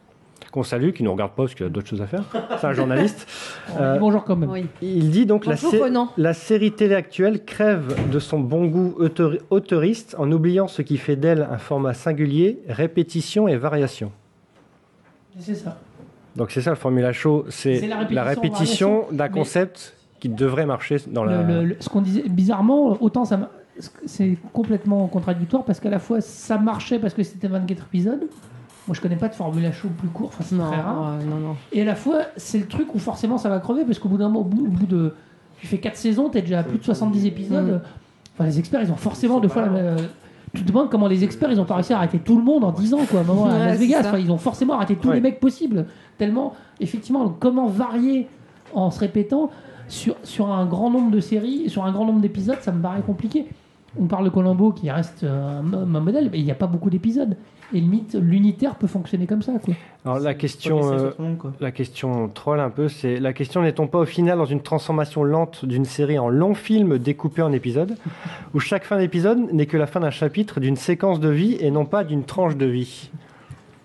qu'on 0.50 0.62
salue, 0.62 0.90
qui 0.90 1.02
ne 1.02 1.08
nous 1.08 1.12
regarde 1.12 1.30
pas 1.32 1.44
parce 1.44 1.54
qu'il 1.54 1.64
a 1.66 1.68
d'autres 1.68 1.86
choses 1.88 2.02
à 2.02 2.06
faire. 2.06 2.24
C'est 2.60 2.66
un 2.66 2.72
journaliste. 2.72 3.26
Euh, 3.78 3.92
dit 3.94 3.98
bonjour 4.00 4.24
quand 4.24 4.34
même. 4.34 4.50
Oui. 4.50 4.66
Il 4.82 5.10
dit 5.10 5.26
donc 5.26 5.46
la, 5.46 5.54
Bonjour 5.54 5.70
sé- 5.70 5.80
la 6.16 6.34
série 6.34 6.72
télé 6.72 6.96
actuelle 6.96 7.44
crève 7.44 8.10
de 8.10 8.18
son 8.18 8.40
bon 8.40 8.66
goût 8.66 8.94
auteur- 8.98 9.36
auteuriste 9.50 10.16
en 10.18 10.30
oubliant 10.32 10.66
ce 10.66 10.82
qui 10.82 10.96
fait 10.96 11.14
d'elle 11.14 11.46
un 11.48 11.56
format 11.58 11.94
singulier, 11.94 12.58
répétition 12.68 13.46
et 13.46 13.56
variation. 13.56 14.10
C'est 15.38 15.54
ça. 15.54 15.78
Donc 16.34 16.50
c'est 16.50 16.60
ça 16.62 16.70
le 16.70 16.76
Formula 16.76 17.12
Show, 17.12 17.44
c'est 17.48 17.76
C'est 17.76 17.86
la 17.86 18.02
la 18.10 18.24
répétition, 18.24 18.32
répétition 18.42 19.04
d'un 19.12 19.24
mais- 19.28 19.30
concept 19.30 19.94
qui 20.18 20.28
devrait 20.28 20.66
marcher 20.66 20.96
dans 21.08 21.24
Le- 21.24 21.30
la... 21.30 21.42
le- 21.42 21.64
le- 21.64 21.76
ce 21.78 21.88
qu'on 21.88 22.02
disait, 22.02 22.24
bizarrement, 22.28 22.96
autant 23.00 23.24
ça, 23.24 23.50
c'est 24.06 24.36
complètement 24.52 25.06
contradictoire 25.06 25.64
parce 25.64 25.78
qu'à 25.80 25.90
la 25.90 25.98
fois 26.00 26.20
ça 26.20 26.58
marchait 26.58 26.98
parce 26.98 27.14
que 27.14 27.22
c'était 27.22 27.48
24 27.48 27.84
épisodes, 27.84 28.28
Moi, 28.90 28.96
je 28.96 29.00
connais 29.02 29.14
pas 29.14 29.28
de 29.28 29.34
Formula 29.36 29.70
Show 29.70 29.86
plus 29.96 30.08
court, 30.08 30.30
enfin, 30.34 30.42
c'est 30.44 30.56
très 30.58 30.80
rare. 30.80 31.12
euh, 31.20 31.24
non, 31.24 31.36
non. 31.36 31.56
Et 31.70 31.82
à 31.82 31.84
la 31.84 31.94
fois, 31.94 32.22
c'est 32.36 32.58
le 32.58 32.66
truc 32.66 32.92
où 32.92 32.98
forcément 32.98 33.38
ça 33.38 33.48
va 33.48 33.60
crever, 33.60 33.84
parce 33.84 34.00
qu'au 34.00 34.08
bout 34.08 34.16
d'un 34.16 34.26
moment, 34.26 34.40
au 34.40 34.44
bout, 34.44 34.64
au 34.66 34.68
bout 34.68 34.86
de. 34.86 35.14
Tu 35.60 35.68
fais 35.68 35.78
4 35.78 35.94
saisons, 35.96 36.28
t'es 36.28 36.40
déjà 36.42 36.58
à 36.58 36.62
plus 36.64 36.78
de 36.78 36.82
70 36.82 37.24
épisodes. 37.24 37.64
Mm. 37.74 37.80
Enfin, 38.34 38.44
les 38.46 38.58
experts, 38.58 38.82
ils 38.82 38.90
ont 38.90 38.96
forcément 38.96 39.38
deux 39.38 39.46
fois 39.46 39.62
la 39.62 39.68
même. 39.70 39.96
Tu 40.56 40.62
te 40.64 40.66
demandes 40.66 40.90
comment 40.90 41.06
les 41.06 41.22
experts, 41.22 41.52
ils 41.52 41.60
ont 41.60 41.64
pas 41.64 41.76
réussi 41.76 41.92
à 41.92 41.98
arrêter 41.98 42.18
tout 42.18 42.36
le 42.36 42.42
monde 42.42 42.64
en 42.64 42.72
10 42.72 42.94
ans, 42.94 43.00
quoi. 43.08 43.20
À 43.20 43.22
un 43.22 43.26
moment, 43.26 43.44
à 43.46 43.50
Ouais, 43.50 43.58
Las 43.66 43.78
Vegas. 43.78 44.00
Enfin, 44.00 44.18
ils 44.18 44.32
ont 44.32 44.38
forcément 44.38 44.74
arrêté 44.74 44.96
tous 44.96 45.06
Ouais. 45.10 45.14
les 45.14 45.20
mecs 45.20 45.38
possibles. 45.38 45.86
Tellement, 46.18 46.54
effectivement, 46.80 47.28
comment 47.38 47.68
varier 47.68 48.26
en 48.74 48.90
se 48.90 48.98
répétant 48.98 49.50
sur, 49.86 50.16
sur 50.24 50.50
un 50.50 50.66
grand 50.66 50.90
nombre 50.90 51.12
de 51.12 51.20
séries, 51.20 51.70
sur 51.70 51.84
un 51.84 51.92
grand 51.92 52.06
nombre 52.06 52.20
d'épisodes, 52.20 52.58
ça 52.60 52.72
me 52.72 52.82
paraît 52.82 53.02
compliqué. 53.02 53.46
On 54.00 54.06
parle 54.06 54.24
de 54.24 54.30
Colombo 54.30 54.72
qui 54.72 54.90
reste 54.90 55.22
euh, 55.22 55.60
un 55.60 56.00
modèle, 56.00 56.28
mais 56.32 56.40
il 56.40 56.44
n'y 56.44 56.50
a 56.50 56.56
pas 56.56 56.66
beaucoup 56.66 56.90
d'épisodes. 56.90 57.36
Et 57.72 57.80
limite, 57.80 58.14
l'unitaire 58.20 58.74
peut 58.74 58.86
fonctionner 58.88 59.26
comme 59.26 59.42
ça, 59.42 59.52
quoi. 59.64 59.74
Alors 60.04 60.18
la 60.18 60.34
question, 60.34 60.92
euh, 60.92 61.10
quoi. 61.38 61.52
la 61.60 61.70
question 61.70 62.28
troll 62.28 62.58
un 62.58 62.70
peu, 62.70 62.88
c'est 62.88 63.20
la 63.20 63.32
question 63.32 63.62
n'est-on 63.62 63.86
pas 63.86 63.98
au 63.98 64.04
final 64.06 64.38
dans 64.38 64.44
une 64.44 64.60
transformation 64.62 65.22
lente 65.22 65.64
d'une 65.64 65.84
série 65.84 66.18
en 66.18 66.28
long 66.28 66.54
film 66.54 66.98
découpé 66.98 67.42
en 67.42 67.52
épisodes, 67.52 67.96
où 68.54 68.60
chaque 68.60 68.84
fin 68.84 68.98
d'épisode 68.98 69.52
n'est 69.52 69.66
que 69.66 69.76
la 69.76 69.86
fin 69.86 70.00
d'un 70.00 70.10
chapitre 70.10 70.58
d'une 70.58 70.76
séquence 70.76 71.20
de 71.20 71.28
vie 71.28 71.56
et 71.60 71.70
non 71.70 71.84
pas 71.84 72.02
d'une 72.02 72.24
tranche 72.24 72.56
de 72.56 72.66
vie? 72.66 73.10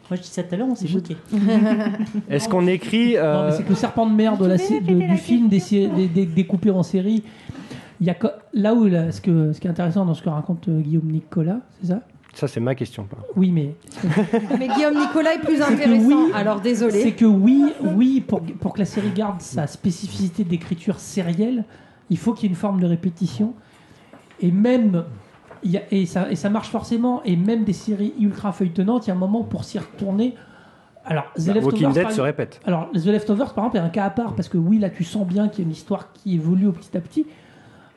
Moi, 0.09 0.17
je 0.17 0.21
dis 0.21 0.27
ça 0.29 0.43
tout 0.43 0.53
à 0.53 0.57
l'heure, 0.57 0.67
on 0.69 0.75
s'est 0.75 0.87
moqué. 0.93 1.17
Est-ce 2.29 2.47
qu'on 2.49 2.67
écrit 2.67 3.13
Non, 3.15 3.19
euh, 3.23 3.49
mais 3.49 3.55
c'est 3.57 3.63
que 3.63 3.69
le 3.69 3.75
serpent 3.75 4.05
de 4.07 4.13
mer 4.15 4.37
de 4.37 4.45
la, 4.45 4.55
la 4.57 4.81
du 4.81 5.17
film 5.17 5.47
des 5.49 5.59
sé- 5.59 5.87
des- 5.87 6.07
des- 6.07 6.25
découpé 6.25 6.69
en 6.71 6.83
série. 6.83 7.23
Il 8.01 8.07
y 8.07 8.09
a 8.09 8.15
là 8.53 8.73
où 8.73 8.85
là, 8.85 9.11
ce, 9.11 9.21
que, 9.21 9.51
ce 9.53 9.59
qui 9.59 9.67
est 9.67 9.69
intéressant 9.69 10.05
dans 10.05 10.13
ce 10.13 10.21
que 10.21 10.29
raconte 10.29 10.67
euh, 10.67 10.79
Guillaume 10.81 11.07
Nicolas, 11.11 11.59
c'est 11.81 11.87
ça? 11.87 12.01
Ça 12.35 12.47
c'est 12.47 12.59
ma 12.59 12.75
question. 12.75 13.07
Oui, 13.35 13.49
mais 13.51 13.75
Mais 14.59 14.67
Guillaume 14.67 14.99
Nicolas 14.99 15.33
est 15.35 15.39
plus 15.39 15.61
intéressant. 15.61 16.05
oui, 16.05 16.31
Alors 16.35 16.57
c'est 16.57 16.63
désolé. 16.63 17.11
que 17.13 17.25
oui, 17.25 17.63
oui, 17.81 18.21
pour, 18.27 18.41
pour 18.41 18.73
que 18.73 18.79
la 18.79 18.85
série 18.85 19.11
garde 19.11 19.41
sa 19.41 19.65
spécificité 19.67 20.43
d'écriture 20.43 20.99
sérielle, 20.99 21.63
il 22.09 22.17
faut 22.17 22.33
qu'il 22.33 22.43
y 22.43 22.47
ait 22.47 22.49
une 22.49 22.55
forme 22.59 22.79
de 22.81 22.85
répétition. 22.87 23.53
Et 24.41 24.51
même, 24.51 25.05
il 25.63 25.71
y 25.71 25.77
a- 25.77 25.83
et, 25.91 26.05
ça, 26.05 26.29
et 26.29 26.35
ça 26.35 26.49
marche 26.49 26.67
forcément, 26.69 27.23
et 27.23 27.35
même 27.37 27.63
des 27.63 27.73
séries 27.73 28.13
ultra 28.19 28.51
feuilletonnantes, 28.51 29.07
il 29.07 29.09
y 29.09 29.13
a 29.13 29.15
un 29.15 29.19
moment 29.19 29.43
pour 29.43 29.63
s'y 29.63 29.79
retourner. 29.79 30.35
Alors, 31.05 31.31
The 31.37 31.47
Bah, 31.47 31.53
Leftovers, 31.53 31.81
par 31.93 31.93
Dead 31.93 32.11
se 32.11 32.21
répète. 32.21 32.59
alors, 32.65 32.89
The 32.93 33.05
Leftovers, 33.05 33.53
par 33.53 33.63
exemple, 33.65 33.77
est 33.77 33.79
un 33.79 33.89
cas 33.89 34.03
à 34.05 34.09
part 34.09 34.35
parce 34.35 34.49
que 34.49 34.57
oui, 34.57 34.77
là, 34.79 34.89
tu 34.89 35.03
sens 35.05 35.25
bien 35.25 35.47
qu'il 35.47 35.59
y 35.59 35.61
a 35.61 35.67
une 35.67 35.71
histoire 35.73 36.11
qui 36.11 36.35
évolue 36.35 36.67
au 36.67 36.71
petit 36.73 36.97
à 36.97 36.99
petit. 36.99 37.25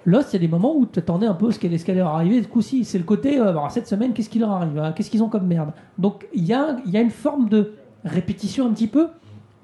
Lost, 0.04 0.32
il 0.32 0.36
y 0.36 0.38
a 0.38 0.40
des 0.40 0.48
moments 0.48 0.76
où 0.76 0.86
tu 0.86 0.98
attendais 0.98 1.26
un 1.26 1.34
peu 1.34 1.50
ce 1.50 1.58
qu'elle 1.58 1.78
ce 1.78 1.84
qu'elle 1.84 1.98
leur 1.98 2.08
arriver. 2.08 2.40
Du 2.40 2.46
coup, 2.46 2.62
si, 2.62 2.84
c'est 2.84 2.98
le 2.98 3.04
côté, 3.04 3.38
euh, 3.38 3.54
cette 3.68 3.86
semaine, 3.86 4.12
qu'est-ce 4.12 4.30
qui 4.30 4.38
leur 4.38 4.50
arrive 4.50 4.78
hein 4.78 4.92
Qu'est-ce 4.92 5.10
qu'ils 5.10 5.22
ont 5.22 5.28
comme 5.28 5.46
merde 5.46 5.72
Donc, 5.98 6.26
il 6.32 6.44
y 6.44 6.54
a, 6.54 6.76
une 6.84 7.10
forme 7.10 7.48
de 7.48 7.74
répétition 8.04 8.66
un 8.66 8.72
petit 8.72 8.86
peu, 8.86 9.08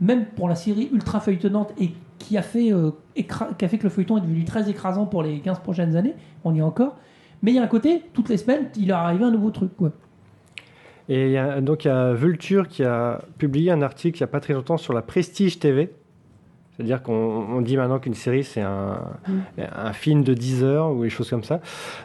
même 0.00 0.26
pour 0.26 0.48
la 0.48 0.54
série 0.54 0.90
ultra 0.92 1.20
feuilletonnante 1.20 1.72
et 1.78 1.92
qui 2.18 2.36
a, 2.36 2.42
fait, 2.42 2.72
euh, 2.72 2.90
qui 3.14 3.64
a 3.64 3.68
fait 3.68 3.78
que 3.78 3.84
le 3.84 3.90
feuilleton 3.90 4.18
est 4.18 4.22
devenu 4.22 4.44
très 4.44 4.68
écrasant 4.68 5.06
pour 5.06 5.22
les 5.22 5.40
15 5.40 5.60
prochaines 5.60 5.96
années. 5.96 6.14
On 6.42 6.54
y 6.54 6.58
est 6.58 6.62
encore. 6.62 6.96
Mais 7.42 7.52
il 7.52 7.54
y 7.54 7.58
a 7.58 7.62
un 7.62 7.68
côté, 7.68 8.02
toutes 8.12 8.28
les 8.28 8.38
semaines, 8.38 8.68
il 8.76 8.88
leur 8.88 8.98
arrive 8.98 9.22
un 9.22 9.30
nouveau 9.30 9.50
truc. 9.50 9.72
Et 11.08 11.32
y 11.32 11.36
a, 11.36 11.60
donc 11.60 11.84
il 11.84 11.88
y 11.88 11.90
a 11.90 12.14
Vulture 12.14 12.68
qui 12.68 12.82
a 12.82 13.20
publié 13.36 13.70
un 13.70 13.82
article 13.82 14.18
il 14.18 14.22
n'y 14.22 14.24
a 14.24 14.28
pas 14.28 14.40
très 14.40 14.54
longtemps 14.54 14.78
sur 14.78 14.94
la 14.94 15.02
Prestige 15.02 15.58
TV. 15.58 15.90
C'est-à-dire 16.76 17.02
qu'on 17.02 17.12
on 17.12 17.60
dit 17.60 17.76
maintenant 17.76 17.98
qu'une 18.00 18.14
série 18.14 18.42
c'est 18.44 18.60
un, 18.62 18.98
un 19.58 19.92
film 19.92 20.24
de 20.24 20.34
10 20.34 20.64
heures 20.64 20.92
ou 20.92 21.04
des 21.04 21.10
choses 21.10 21.30
comme 21.30 21.44
ça. 21.44 21.60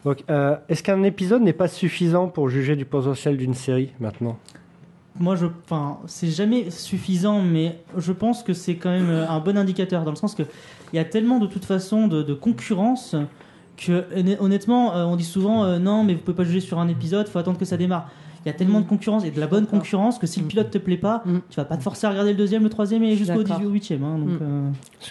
Donc 0.05 0.23
euh, 0.29 0.55
est-ce 0.69 0.83
qu'un 0.83 1.01
épisode 1.03 1.41
n'est 1.41 1.53
pas 1.53 1.67
suffisant 1.67 2.27
pour 2.27 2.49
juger 2.49 2.75
du 2.75 2.85
potentiel 2.85 3.37
d'une 3.37 3.55
série 3.55 3.91
maintenant? 3.99 4.37
Moi, 5.19 5.35
je, 5.35 5.47
enfin, 5.65 5.97
c'est 6.05 6.27
jamais 6.29 6.69
suffisant, 6.69 7.41
mais 7.41 7.79
je 7.97 8.13
pense 8.13 8.41
que 8.43 8.53
c'est 8.53 8.75
quand 8.75 8.91
même 8.91 9.09
euh, 9.09 9.27
un 9.27 9.39
bon 9.39 9.57
indicateur 9.57 10.03
dans 10.03 10.11
le 10.11 10.15
sens 10.15 10.33
que 10.35 10.43
il 10.93 10.95
y 10.95 10.99
a 10.99 11.03
tellement 11.03 11.39
de 11.39 11.47
toute 11.47 11.65
façon 11.65 12.07
de, 12.07 12.21
de 12.23 12.33
concurrence 12.33 13.15
que 13.75 14.05
honn- 14.15 14.37
honnêtement, 14.39 14.95
euh, 14.95 15.03
on 15.05 15.15
dit 15.17 15.25
souvent 15.25 15.63
euh, 15.65 15.77
non, 15.79 16.03
mais 16.03 16.13
vous 16.13 16.19
pouvez 16.21 16.37
pas 16.37 16.43
juger 16.43 16.61
sur 16.61 16.79
un 16.79 16.87
épisode, 16.87 17.27
faut 17.27 17.39
attendre 17.39 17.57
que 17.57 17.65
ça 17.65 17.75
démarre. 17.75 18.07
Il 18.45 18.47
y 18.47 18.51
a 18.51 18.53
tellement 18.53 18.79
de 18.79 18.85
concurrence 18.87 19.25
et 19.25 19.31
de 19.31 19.39
la 19.39 19.47
bonne 19.47 19.65
concurrence 19.67 20.17
que 20.17 20.25
si 20.25 20.39
le 20.39 20.45
Mm. 20.45 20.49
pilote 20.49 20.71
te 20.71 20.77
plaît 20.77 20.97
pas, 20.97 21.21
Mm. 21.25 21.39
tu 21.49 21.55
vas 21.57 21.65
pas 21.65 21.75
te 21.77 21.83
forcer 21.83 22.07
à 22.07 22.09
regarder 22.11 22.31
le 22.31 22.37
deuxième, 22.37 22.63
le 22.63 22.69
troisième 22.69 23.03
et 23.03 23.15
jusqu'au 23.17 23.43
d'accord. 23.43 23.59
18e. 23.59 24.03
hein, 24.03 24.17
donc, 24.17 24.29
Mm. 24.29 24.39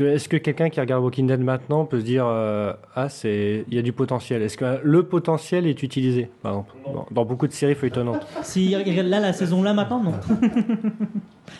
euh, 0.00 0.14
Est-ce 0.14 0.28
que 0.28 0.36
quelqu'un 0.38 0.70
qui 0.70 0.80
regarde 0.80 1.02
Walking 1.04 1.26
Dead 1.26 1.40
maintenant 1.40 1.84
peut 1.84 2.00
se 2.00 2.04
dire 2.04 2.24
euh, 2.26 2.72
ah 2.96 3.08
c'est 3.08 3.64
il 3.68 3.74
y 3.74 3.78
a 3.78 3.82
du 3.82 3.92
potentiel 3.92 4.40
Est-ce 4.42 4.56
que 4.56 4.80
le 4.82 5.02
potentiel 5.02 5.66
est 5.66 5.82
utilisé? 5.82 6.30
Par 6.42 6.52
exemple 6.52 6.72
dans, 6.86 7.06
dans 7.10 7.24
beaucoup 7.24 7.46
de 7.46 7.52
séries 7.52 7.74
feuilletonnantes 7.74 8.26
si 8.42 8.74
regarde 8.74 9.06
là 9.08 9.20
la 9.20 9.32
saison 9.34 9.62
là 9.62 9.74
maintenant, 9.74 10.02
non. 10.02 10.12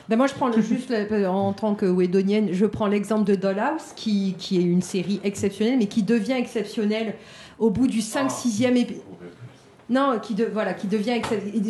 Ben 0.09 0.17
moi, 0.17 0.27
je 0.27 0.35
prends 0.35 0.49
le, 0.49 0.61
juste 0.61 0.91
le- 0.91 1.27
en 1.29 1.53
tant 1.55 1.75
que 1.75 1.87
Wedonienne, 1.87 2.49
je 2.53 2.67
prends 2.67 2.87
l'exemple 2.87 3.25
de 3.25 3.35
Dollhouse, 3.35 3.93
qui, 3.97 4.35
qui 4.39 4.59
est 4.59 4.63
une 4.63 4.83
série 4.83 5.19
exceptionnelle, 5.25 5.79
mais 5.79 5.87
qui 5.87 6.03
devient 6.03 6.33
exceptionnelle 6.35 7.15
au 7.59 7.71
bout 7.71 7.87
du 7.87 8.01
5-6e 8.01 8.77
épisode. 8.77 9.03
Non, 9.91 10.19
qui, 10.21 10.37
voilà, 10.53 10.75
qui 10.75 10.87
devient. 10.87 11.15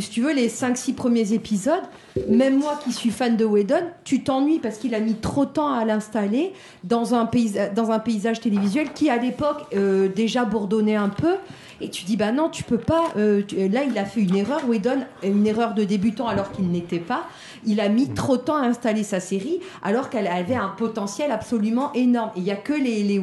Si 0.01 0.11
tu 0.11 0.23
veux, 0.23 0.33
les 0.33 0.49
5-6 0.49 0.95
premiers 0.95 1.33
épisodes, 1.33 1.83
même 2.29 2.59
moi 2.59 2.79
qui 2.83 2.93
suis 2.93 3.11
fan 3.11 3.37
de 3.37 3.45
Whedon, 3.45 3.83
tu 4.03 4.25
t'ennuies 4.25 4.59
parce 4.59 4.79
qu'il 4.79 4.95
a 4.97 5.01
mis 5.01 5.15
trop 5.15 5.45
de 5.45 5.51
temps 5.51 5.73
à 5.73 5.85
l'installer 5.85 6.53
dans, 6.83 7.15
un 7.15 7.27
paysa- 7.27 7.73
dans 7.73 7.93
un 7.93 8.01
paysage 8.01 8.41
télévisuel 8.41 8.93
qui, 8.93 9.09
à 9.09 9.19
l'époque, 9.19 9.59
euh, 9.75 10.09
déjà 10.09 10.45
bourdonnait 10.45 10.97
un 10.97 11.11
peu. 11.11 11.35
Et 11.81 11.91
tu 11.91 12.05
dis, 12.05 12.17
bah 12.17 12.33
non, 12.33 12.49
tu 12.49 12.65
peux 12.65 12.77
pas. 12.79 13.05
euh, 13.17 13.43
là, 13.71 13.85
il 13.85 13.97
a 13.97 14.05
fait 14.05 14.21
une 14.23 14.35
erreur, 14.35 14.69
Whedon, 14.69 14.99
une 15.23 15.47
erreur 15.47 15.75
de 15.75 15.85
débutant 15.85 16.27
alors 16.27 16.51
qu'il 16.51 16.69
n'était 16.73 16.99
pas. 16.99 17.25
Il 17.67 17.81
a 17.81 17.89
mis 17.89 18.09
trop 18.09 18.37
de 18.37 18.43
temps 18.43 18.57
à 18.57 18.67
installer 18.67 19.03
sa 19.03 19.21
série 19.21 19.61
alors 19.83 20.11
qu'elle 20.11 20.27
avait 20.27 20.55
un 20.55 20.69
potentiel 20.69 21.31
absolument 21.31 21.93
énorme. 21.95 22.31
Et 22.37 22.41
il 22.41 22.45
n'y 22.45 22.51
a 22.51 22.57
que 22.57 22.73
les, 22.73 23.03
les 23.03 23.19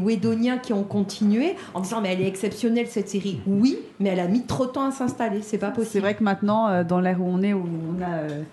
qui 0.61 0.73
ont 0.73 0.83
continué 0.83 1.55
en 1.73 1.81
disant, 1.81 2.01
mais 2.01 2.13
elle 2.13 2.21
est 2.21 2.27
exceptionnelle 2.27 2.87
cette 2.87 3.09
série. 3.09 3.39
Oui, 3.47 3.77
mais 3.99 4.09
elle 4.09 4.19
a 4.19 4.27
mis 4.27 4.45
trop 4.45 4.65
de 4.65 4.71
temps 4.71 4.87
à 4.87 4.91
s'installer. 4.91 5.41
C'est 5.41 5.57
pas 5.57 5.69
possible. 5.69 5.91
C'est 5.91 5.99
vrai 5.99 6.15
que 6.15 6.23
maintenant, 6.23 6.67
euh, 6.67 6.83
dans 6.83 6.99
l'ère 6.99 7.21
où 7.21 7.27
on 7.27 7.41
est, 7.41 7.53
où 7.53 7.63
on 7.63 8.01
a 8.01 8.15
euh, 8.15 8.43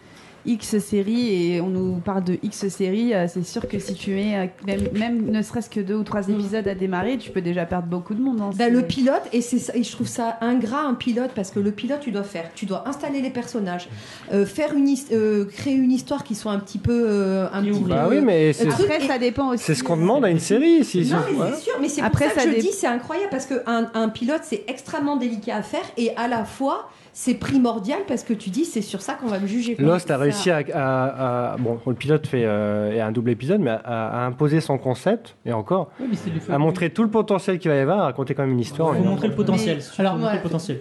X 0.45 0.79
séries 0.79 1.53
et 1.55 1.61
on 1.61 1.69
nous 1.69 1.95
parle 2.05 2.25
de 2.25 2.39
X 2.43 2.67
séries, 2.69 3.15
euh, 3.15 3.27
c'est 3.29 3.45
sûr 3.45 3.69
que 3.69 3.79
si 3.79 3.95
tu 3.95 4.11
mets 4.11 4.37
euh, 4.37 4.47
même, 4.67 4.81
même 4.99 5.31
ne 5.31 5.41
serait-ce 5.43 5.71
que 5.71 5.81
deux 5.81 5.95
ou 5.95 6.03
trois 6.03 6.29
épisodes 6.29 6.67
à 6.67 6.75
démarrer, 6.75 7.17
tu 7.19 7.31
peux 7.31 7.41
déjà 7.41 7.65
perdre 7.65 7.87
beaucoup 7.89 8.15
de 8.15 8.21
monde. 8.21 8.41
hein. 8.41 8.51
Bah, 8.57 8.69
le 8.69 8.83
pilote, 8.83 9.23
et, 9.33 9.41
c'est 9.41 9.59
ça- 9.59 9.75
et 9.77 9.83
je 9.83 9.93
trouve 9.93 10.09
ça 10.09 10.39
ingrat 10.41 10.83
un 10.83 10.95
pilote 10.95 11.31
parce 11.35 11.51
que 11.51 11.61
le 11.61 11.71
pilote, 11.71 12.01
tu 12.01 12.11
dois 12.11 12.25
faire, 12.25 12.51
tu 12.55 12.67
dois 12.67 12.89
installer 12.89 13.21
les 13.21 13.31
personnages, 13.31 13.89
euh, 14.33 14.45
faire 14.47 14.75
une, 14.75 14.93
euh, 15.13 15.45
créer 15.45 15.75
une 15.75 15.93
histoire 15.93 16.25
qui 16.25 16.35
soit 16.35 16.53
un 16.53 16.59
petit 16.59 16.79
peu, 16.79 17.05
euh, 17.09 17.47
un 17.53 17.63
petit. 17.63 17.81
Bah 17.85 18.07
peu- 18.09 18.17
oui 18.17 18.21
mais 18.25 18.53
c'est 18.53 18.69
Après, 18.69 19.01
ça 19.07 19.19
dépend 19.19 19.51
aussi. 19.51 19.63
c'est 19.65 19.75
ce 19.75 19.85
qu'on 19.85 19.97
demande 19.97 20.25
à 20.25 20.31
une 20.31 20.39
série. 20.41 20.85
Si, 20.85 21.03
Non, 21.11 21.19
mais 21.31 21.53
c'est 21.55 21.61
sûr, 21.63 21.73
mais 21.81 21.89
c'est 21.89 22.01
pour 22.01 22.07
Après, 22.09 22.25
ça 22.29 22.35
que 22.35 22.41
ça 22.41 22.47
je 22.49 22.55
dé- 22.55 22.61
dis 22.63 22.73
c'est 22.73 22.87
incroyable 22.87 23.29
parce 23.31 23.47
que 23.47 23.63
un, 23.67 23.91
un 23.95 24.09
pilote 24.09 24.41
c'est 24.43 24.65
extrêmement 24.69 25.17
délicat 25.17 25.57
à 25.57 25.63
faire 25.63 25.85
et 25.97 26.15
à 26.17 26.27
la 26.29 26.45
fois 26.45 26.89
c'est 27.15 27.35
primordial 27.35 28.01
parce 28.09 28.23
que 28.25 28.33
tu 28.33 28.49
dis 28.51 28.65
c'est 28.65 28.81
sur 28.81 29.03
ça 29.03 29.15
qu'on 29.15 29.27
va 29.27 29.39
me 29.39 29.47
juger. 29.47 29.77
Lost 29.79 30.11
a 30.11 30.17
réussi 30.17 30.51
à, 30.51 30.63
à- 30.73 31.53
à- 31.53 31.57
bon 31.59 31.79
le 31.87 31.95
pilote 31.95 32.27
fait 32.27 32.45
euh, 32.45 32.91
et 32.93 33.01
un 33.01 33.13
double 33.13 33.31
épisode 33.31 33.61
mais 33.61 33.71
à, 33.71 34.23
à 34.23 34.27
imposer 34.27 34.61
son 34.61 34.79
concept 34.79 35.37
et 35.45 35.53
encore 35.53 35.91
Oui, 36.01 36.07
à 36.49 36.59
montrer 36.59 36.91
tout 36.91 37.03
le 37.03 37.11
potentiel 37.11 37.59
qu'il 37.59 37.71
va 37.71 37.77
y 37.77 37.81
avoir 37.81 37.99
à 38.01 38.05
raconter 38.05 38.35
quand 38.35 38.43
même 38.45 38.53
une 38.53 38.61
histoire. 38.61 38.95
Il 38.97 39.03
faut 39.03 39.09
montrer 39.11 39.29
le 39.29 39.35
potentiel. 39.35 39.79
Alors, 39.99 40.17
le 40.35 40.41
potentiel. 40.43 40.81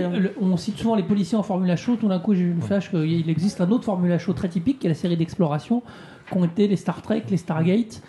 Alors. 0.00 0.12
le- 0.20 0.32
on 0.40 0.56
cite 0.56 0.76
souvent 0.78 0.94
les 0.96 1.02
policiers 1.04 1.38
en 1.38 1.42
Formula 1.42 1.76
Show. 1.76 1.96
Tout 1.96 2.08
d'un 2.08 2.18
coup, 2.18 2.34
j'ai 2.34 2.42
eu 2.42 2.52
le 2.54 2.60
flash 2.60 2.90
qu'il 2.90 3.30
existe 3.30 3.60
un 3.60 3.70
autre 3.70 3.84
Formula 3.84 4.18
Show 4.18 4.32
très 4.32 4.48
typique, 4.48 4.80
qui 4.80 4.86
est 4.86 4.90
la 4.90 4.94
série 4.96 5.16
d'exploration, 5.16 5.82
qui 6.30 6.36
ont 6.36 6.44
été 6.44 6.66
les 6.68 6.76
Star 6.76 7.00
Trek, 7.02 7.22
les 7.30 7.36
Stargate, 7.36 8.02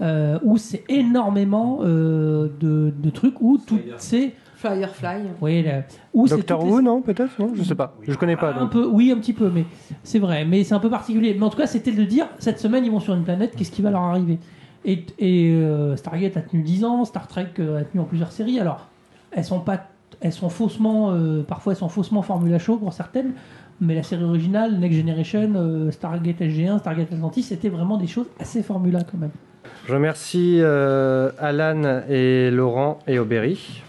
euh, 0.00 0.38
où 0.44 0.56
c'est 0.56 0.84
énormément 0.88 1.80
euh, 1.82 2.48
de, 2.60 2.92
de 2.96 3.10
trucs 3.10 3.40
où 3.40 3.58
tout 3.58 3.78
c'est. 3.98 4.32
Firefly. 4.62 5.22
Oui, 5.40 5.62
là, 5.62 5.82
où 6.14 6.26
c'est 6.26 6.36
Doctor 6.36 6.60
toutes 6.60 6.68
les- 6.68 6.72
Who 6.74 6.80
non 6.82 7.02
peut-être 7.02 7.32
non 7.40 7.50
je 7.54 7.62
sais 7.64 7.74
pas 7.74 7.94
je 8.06 8.14
connais 8.14 8.36
pas 8.36 8.54
un 8.54 8.66
peu, 8.68 8.86
oui, 8.86 9.10
un 9.10 9.18
petit 9.18 9.32
peu, 9.32 9.50
mais 9.52 9.64
c'est 10.04 10.18
vrai. 10.20 10.44
Mais 10.44 10.62
c'est 10.64 10.74
un 10.74 10.78
peu 10.78 10.90
particulier. 10.90 11.34
Mais 11.38 11.44
en 11.44 11.50
tout 11.50 11.58
cas, 11.58 11.66
c'était 11.66 11.90
de 11.92 12.04
dire 12.04 12.26
cette 12.38 12.58
semaine, 12.60 12.84
ils 12.84 12.90
vont 12.90 13.00
sur 13.00 13.14
une 13.14 13.24
planète, 13.24 13.56
qu'est-ce 13.56 13.72
qui 13.72 13.82
va 13.82 13.90
leur 13.90 14.02
arriver? 14.02 14.38
Et, 14.84 15.04
et, 15.18 15.52
euh, 15.52 15.96
Stargate 15.96 16.36
a 16.36 16.40
tenu 16.42 16.62
10 16.62 16.84
ans, 16.84 17.04
Star 17.04 17.26
Trek 17.28 17.48
euh, 17.58 17.80
a 17.80 17.84
tenu 17.84 18.00
en 18.00 18.04
plusieurs 18.04 18.32
séries. 18.32 18.58
Alors, 18.60 18.88
elles 19.30 19.44
sont 19.44 19.60
pas, 19.60 19.86
elles 20.20 20.32
sont 20.32 20.48
faussement, 20.48 21.10
euh, 21.12 21.42
parfois 21.42 21.72
elles 21.72 21.78
sont 21.78 21.88
faussement 21.88 22.22
Formula 22.22 22.58
Show 22.58 22.76
pour 22.78 22.92
certaines. 22.92 23.32
Mais 23.80 23.94
la 23.96 24.02
série 24.04 24.22
originale, 24.24 24.78
Next 24.78 24.96
Generation, 24.98 25.52
euh, 25.56 25.90
Stargate 25.90 26.40
SG1, 26.40 26.78
Stargate 26.78 27.12
Atlantis, 27.12 27.42
c'était 27.42 27.68
vraiment 27.68 27.96
des 27.96 28.06
choses 28.06 28.26
assez 28.40 28.62
Formula 28.62 29.00
quand 29.10 29.18
même. 29.18 29.30
Je 29.86 29.92
remercie 29.94 30.58
euh, 30.60 31.30
Alan 31.40 32.02
et 32.08 32.50
Laurent 32.52 32.98
et 33.08 33.18
Aubéry 33.18 33.82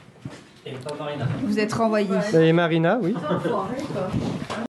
Vous 1.43 1.60
êtes 1.60 1.73
renvoyés. 1.73 2.08
et 2.34 2.54
Marina 2.54 2.97
oui. 3.02 3.13